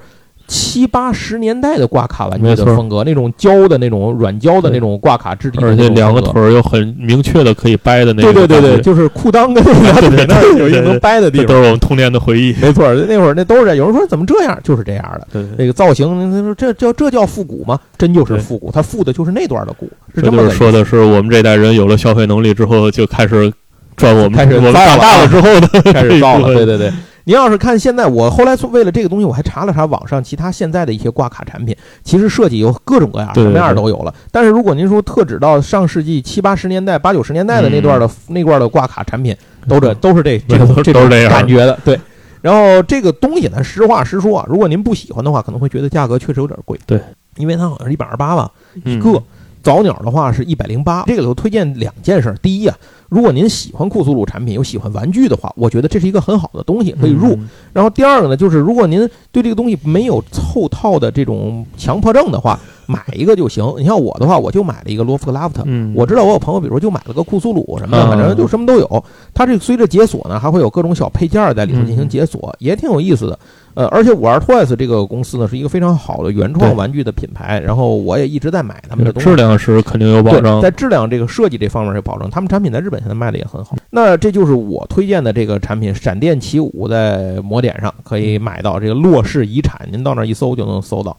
[0.51, 11.47] 七八十年代的挂卡玩具的风格，那种胶的那种软胶的那种挂卡质地而且两个腿儿有很明确的可以掰的那种对对对对，就是裤裆跟那俩对对腿那儿有一个能掰的地方。
[11.47, 12.53] 这都是我们童年的回忆。
[12.61, 13.77] 没错，那会儿那都是。
[13.77, 15.29] 有人说怎么这样，就是这样的。
[15.33, 17.79] 对，那个造型，他说这叫这叫复古吗？
[17.97, 23.53] 真就是复古，它复的就是那段的古，是这这么说的是我们这代人有了消费能力之后，就开始
[23.97, 26.53] 赚我们开始我们长大啊了之后的 开始造了。
[26.53, 26.93] 对对对，
[27.25, 34.15] 您要是看现在，我后来为了这个东西，我还查了查网上其他现在的一些挂卡产品，其实设计有各种各样，什么样都有了。
[34.31, 39.37] 但是如果您说特指到上世纪七八十年代、八九十年代的那段的、那段的挂卡产品，
[39.69, 41.99] 都这都是这 这种都这种都是这样感觉的，对。
[42.41, 46.79] 然后这个东西呢，实话实说啊，如果您不喜欢的话，可能会觉得价格确实有点贵。
[46.87, 46.99] 对，
[47.37, 49.23] 因为它好像是一百二十八吧一嗯个。
[49.63, 52.35] 早鸟的话是一百零八，这个里头推荐两件事儿。
[52.41, 52.75] 第一啊，
[53.11, 57.35] 如果您喜欢库苏鲁产品又喜欢玩具的话，我觉得这是一个很好的东西，可以入。
[57.35, 63.65] 嗯然后第二个呢，就是如果您对这个东西没有凑套的这种强迫症的话，买一个就行。
[63.79, 65.63] 你像我的话，我就买了一个罗夫克拉夫特。
[65.67, 69.05] 嗯，我知道我有朋友，比如说就买了个库苏鲁什么的，啊反正就什么都有。
[69.35, 73.39] 它这个随着解锁呢，还会有各种小配件儿在里头进行嗯解锁，也挺有意思的。
[73.75, 79.29] 呃，而且五二 Toys 这个公司呢，是一个非常好的原创玩具的品牌，然后我也一直在买他们的东西。
[79.29, 83.77] 质量是肯定有保证，在质量这个设计这方面有保证，他们产品在日本现在卖的也很好。
[83.91, 91.17] 那这就是我推荐的这个产品——闪电起舞，在魔点上可以买到这个洛氏遗产，您到那儿一搜就能搜到。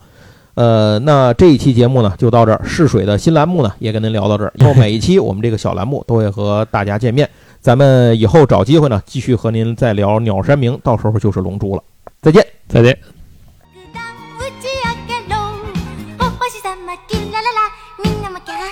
[0.56, 4.52] 呃，那这一期节目呢就到这儿，试水的新栏目呢也跟您聊到这儿。
[4.58, 7.30] 以后每一期我们这个小栏目都会和大家见面，
[7.62, 11.82] 咱们以后找机会呢继续和您再聊鸟山明，到时候就是龙珠了。
[12.24, 12.46] 再见。
[12.70, 13.00] 再见。
[16.20, 17.58] お星様キラララ。
[18.04, 18.70] みんなもキャハハ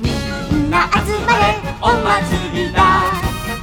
[0.00, 0.10] み
[0.60, 1.58] んな集まれ。
[1.82, 3.02] お祭りだ。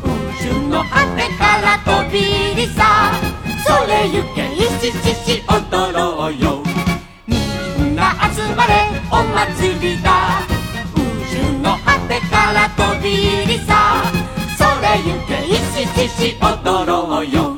[0.04, 0.06] 宇
[0.44, 3.14] 宙の果てから飛び入りさ。
[3.66, 6.62] それゆけいししし踊ろうよ。
[7.26, 8.92] みんな集まれ。
[9.10, 10.42] お祭りだ。
[10.94, 11.00] 宇
[11.32, 13.14] 宙の果てから飛び
[13.46, 14.04] 入りさ。
[14.58, 17.57] それゆけいししし踊ろうよ